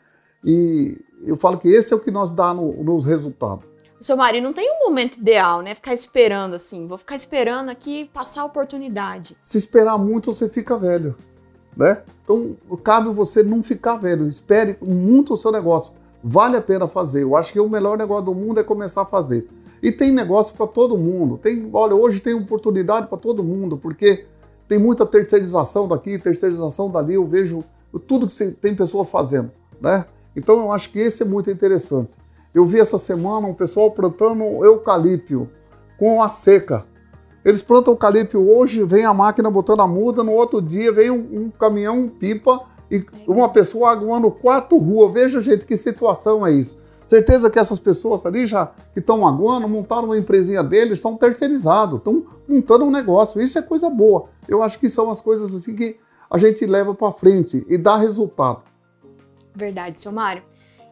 E 0.44 0.98
eu 1.24 1.38
falo 1.38 1.58
que 1.58 1.70
esse 1.70 1.94
é 1.94 1.96
o 1.96 2.00
que 2.00 2.12
nós 2.12 2.34
dá 2.34 2.54
no, 2.54 2.84
nos 2.84 3.06
resultados. 3.06 3.66
Seu 4.00 4.18
marido 4.18 4.44
não 4.44 4.54
tem 4.54 4.70
um 4.70 4.88
momento 4.88 5.18
ideal, 5.18 5.62
né? 5.62 5.74
Ficar 5.74 5.94
esperando 5.94 6.54
assim, 6.54 6.86
vou 6.86 6.98
ficar 6.98 7.16
esperando 7.16 7.70
aqui 7.70 8.10
passar 8.14 8.42
a 8.42 8.46
oportunidade. 8.46 9.36
Se 9.42 9.58
esperar 9.58 9.98
muito, 9.98 10.34
você 10.34 10.50
fica 10.50 10.78
velho, 10.78 11.16
né? 11.76 12.04
Então, 12.24 12.58
cabe 12.84 13.10
você 13.10 13.42
não 13.42 13.64
ficar 13.64 13.98
velho. 13.98 14.28
Espere 14.28 14.78
muito 14.86 15.34
o 15.34 15.38
seu 15.38 15.52
negócio. 15.52 15.94
Vale 16.24 16.58
a 16.58 16.62
pena 16.62 16.88
fazer. 16.88 17.24
Eu 17.24 17.36
acho 17.36 17.54
que 17.54 17.60
o 17.60 17.70
melhor 17.70 17.98
negócio 17.98 18.26
do 18.26 18.36
mundo 18.36 18.60
é 18.60 18.64
começar 18.64 19.04
a 19.04 19.06
fazer. 19.06 19.48
E 19.82 19.92
tem 19.92 20.12
negócio 20.12 20.56
para 20.56 20.68
todo 20.68 20.98
mundo. 20.98 21.38
Tem, 21.38 21.70
olha, 21.72 21.96
hoje 21.96 22.20
tem 22.20 22.34
oportunidade 22.34 23.08
para 23.08 23.18
todo 23.18 23.44
mundo, 23.44 23.78
porque 23.78 24.26
tem 24.68 24.80
muita 24.80 25.06
terceirização 25.06 25.88
daqui, 25.88 26.18
terceirização 26.18 26.90
dali. 26.90 27.14
Eu 27.14 27.26
vejo 27.26 27.64
tudo 28.08 28.28
que 28.28 28.52
tem 28.52 28.76
pessoas 28.76 29.10
fazendo, 29.10 29.52
né? 29.80 30.06
Então 30.36 30.60
eu 30.60 30.72
acho 30.72 30.92
que 30.92 31.00
esse 31.00 31.24
é 31.24 31.26
muito 31.26 31.50
interessante. 31.50 32.18
Eu 32.54 32.66
vi 32.66 32.80
essa 32.80 32.98
semana 32.98 33.48
um 33.48 33.54
pessoal 33.54 33.92
plantando 33.92 34.44
eucalipto 34.64 35.48
com 35.98 36.22
a 36.22 36.30
seca. 36.30 36.86
Eles 37.44 37.62
plantam 37.62 37.94
eucalipto 37.94 38.40
hoje, 38.40 38.84
vem 38.84 39.06
a 39.06 39.14
máquina 39.14 39.52
botando 39.52 39.82
a 39.82 39.88
muda, 39.88 40.24
no 40.24 40.32
outro 40.32 40.62
dia 40.62 40.92
vem 40.92 41.12
um, 41.12 41.46
um 41.46 41.50
caminhão, 41.50 42.00
um 42.00 42.10
pipa 42.10 42.62
e 42.90 43.06
uma 43.28 43.50
pessoa 43.50 43.92
aguando 43.92 44.32
quatro 44.32 44.78
ruas. 44.78 45.14
Veja, 45.14 45.42
gente, 45.42 45.66
que 45.66 45.78
situação 45.78 46.46
é 46.46 46.52
isso. 46.52 46.78
Certeza 47.06 47.50
que 47.50 47.60
essas 47.60 47.78
pessoas 47.78 48.26
ali 48.26 48.46
já 48.46 48.72
que 48.94 49.00
estão 49.00 49.28
aguando, 49.28 49.68
montaram 49.70 50.06
uma 50.06 50.18
empresinha 50.18 50.64
deles, 50.64 50.98
estão 50.98 51.16
terceirizados, 51.16 52.00
estão 52.00 52.26
montando 52.48 52.86
um 52.86 52.92
negócio. 52.92 53.40
Isso 53.40 53.60
é 53.60 53.62
coisa 53.62 53.90
boa. 53.90 54.30
Eu 54.48 54.64
acho 54.64 54.80
que 54.80 54.90
são 54.90 55.12
as 55.12 55.22
coisas 55.22 55.54
assim 55.54 55.76
que 55.76 56.00
a 56.30 56.38
gente 56.38 56.66
leva 56.66 56.96
para 56.96 57.12
frente 57.12 57.66
e 57.70 57.78
dá 57.78 57.96
resultado. 57.96 58.64
Verdade, 59.56 60.02
seu 60.02 60.12
Mário. 60.12 60.44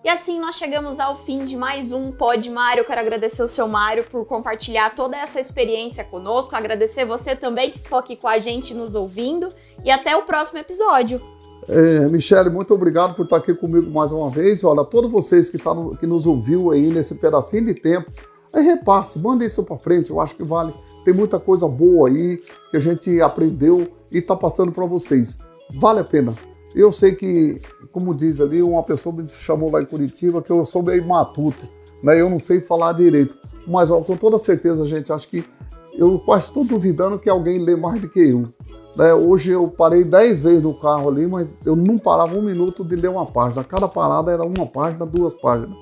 E 0.03 0.09
assim 0.09 0.37
nós 0.37 0.55
chegamos 0.55 0.99
ao 0.99 1.17
fim 1.17 1.45
de 1.45 1.55
mais 1.55 1.93
um 1.93 2.11
Pod 2.11 2.49
Mário. 2.49 2.81
Eu 2.81 2.85
quero 2.85 2.99
agradecer 2.99 3.41
o 3.41 3.47
seu 3.47 3.67
Mário 3.67 4.03
por 4.03 4.25
compartilhar 4.25 4.93
toda 4.93 5.17
essa 5.17 5.39
experiência 5.39 6.03
conosco, 6.03 6.55
agradecer 6.55 7.05
você 7.05 7.35
também 7.35 7.71
que 7.71 7.79
ficou 7.79 7.97
aqui 7.97 8.17
com 8.17 8.27
a 8.27 8.37
gente 8.37 8.73
nos 8.73 8.95
ouvindo 8.95 9.47
e 9.83 9.89
até 9.89 10.15
o 10.15 10.23
próximo 10.23 10.59
episódio. 10.59 11.21
É, 11.67 12.07
Michele, 12.09 12.49
muito 12.49 12.73
obrigado 12.73 13.15
por 13.15 13.23
estar 13.23 13.37
aqui 13.37 13.53
comigo 13.53 13.89
mais 13.89 14.11
uma 14.11 14.29
vez. 14.29 14.63
Olha, 14.63 14.83
todos 14.83 15.11
vocês 15.11 15.49
que, 15.49 15.57
tá 15.57 15.73
no, 15.73 15.95
que 15.95 16.05
nos 16.05 16.25
ouviu 16.25 16.71
aí 16.71 16.87
nesse 16.87 17.15
pedacinho 17.15 17.65
de 17.65 17.73
tempo, 17.73 18.11
repasse, 18.53 19.19
manda 19.19 19.43
isso 19.43 19.63
para 19.63 19.77
frente, 19.77 20.11
eu 20.11 20.19
acho 20.19 20.35
que 20.35 20.43
vale. 20.43 20.73
Tem 21.03 21.13
muita 21.13 21.39
coisa 21.39 21.67
boa 21.67 22.09
aí 22.09 22.41
que 22.69 22.77
a 22.77 22.79
gente 22.79 23.21
aprendeu 23.21 23.87
e 24.11 24.17
está 24.19 24.35
passando 24.35 24.71
para 24.71 24.85
vocês. 24.85 25.37
Vale 25.79 25.99
a 25.99 26.03
pena. 26.03 26.33
Eu 26.75 26.91
sei 26.91 27.13
que, 27.13 27.61
como 27.91 28.15
diz 28.15 28.41
ali, 28.41 28.61
uma 28.61 28.83
pessoa 28.83 29.15
me 29.15 29.27
chamou 29.27 29.71
lá 29.71 29.81
em 29.81 29.85
Curitiba 29.85 30.41
que 30.41 30.51
eu 30.51 30.65
sou 30.65 30.81
meio 30.81 31.05
matuto, 31.07 31.67
né? 32.01 32.19
Eu 32.19 32.29
não 32.29 32.39
sei 32.39 32.61
falar 32.61 32.93
direito. 32.93 33.37
Mas 33.67 33.89
ó, 33.91 34.01
com 34.01 34.17
toda 34.17 34.37
certeza, 34.37 34.85
gente, 34.85 35.13
acho 35.13 35.27
que 35.27 35.45
eu 35.93 36.19
quase 36.19 36.47
estou 36.47 36.65
duvidando 36.65 37.19
que 37.19 37.29
alguém 37.29 37.59
lê 37.59 37.75
mais 37.75 38.01
do 38.01 38.09
que 38.09 38.19
eu. 38.19 38.47
Né? 38.95 39.13
Hoje 39.13 39.51
eu 39.51 39.67
parei 39.67 40.03
dez 40.03 40.39
vezes 40.39 40.61
no 40.61 40.73
carro 40.73 41.09
ali, 41.09 41.27
mas 41.27 41.47
eu 41.65 41.75
não 41.75 41.97
parava 41.97 42.35
um 42.35 42.41
minuto 42.41 42.83
de 42.83 42.95
ler 42.95 43.09
uma 43.09 43.25
página. 43.25 43.63
Cada 43.63 43.87
parada 43.87 44.31
era 44.31 44.45
uma 44.45 44.65
página, 44.65 45.05
duas 45.05 45.33
páginas. 45.33 45.77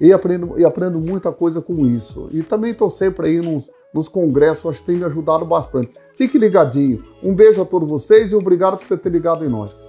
E 0.00 0.12
aprendo, 0.12 0.58
e 0.58 0.64
aprendo 0.64 1.00
muita 1.00 1.32
coisa 1.32 1.60
com 1.60 1.86
isso. 1.86 2.28
E 2.32 2.42
também 2.42 2.70
estou 2.70 2.90
sempre 2.90 3.28
aí 3.28 3.40
nos, 3.40 3.68
nos 3.92 4.08
congressos, 4.08 4.70
acho 4.70 4.80
que 4.80 4.86
tem 4.86 4.96
me 4.96 5.04
ajudado 5.04 5.44
bastante. 5.44 5.96
Fique 6.16 6.38
ligadinho. 6.38 7.04
Um 7.22 7.34
beijo 7.34 7.60
a 7.62 7.64
todos 7.64 7.88
vocês 7.88 8.32
e 8.32 8.34
obrigado 8.34 8.76
por 8.76 8.86
você 8.86 8.96
ter 8.96 9.10
ligado 9.10 9.44
em 9.44 9.48
nós. 9.48 9.87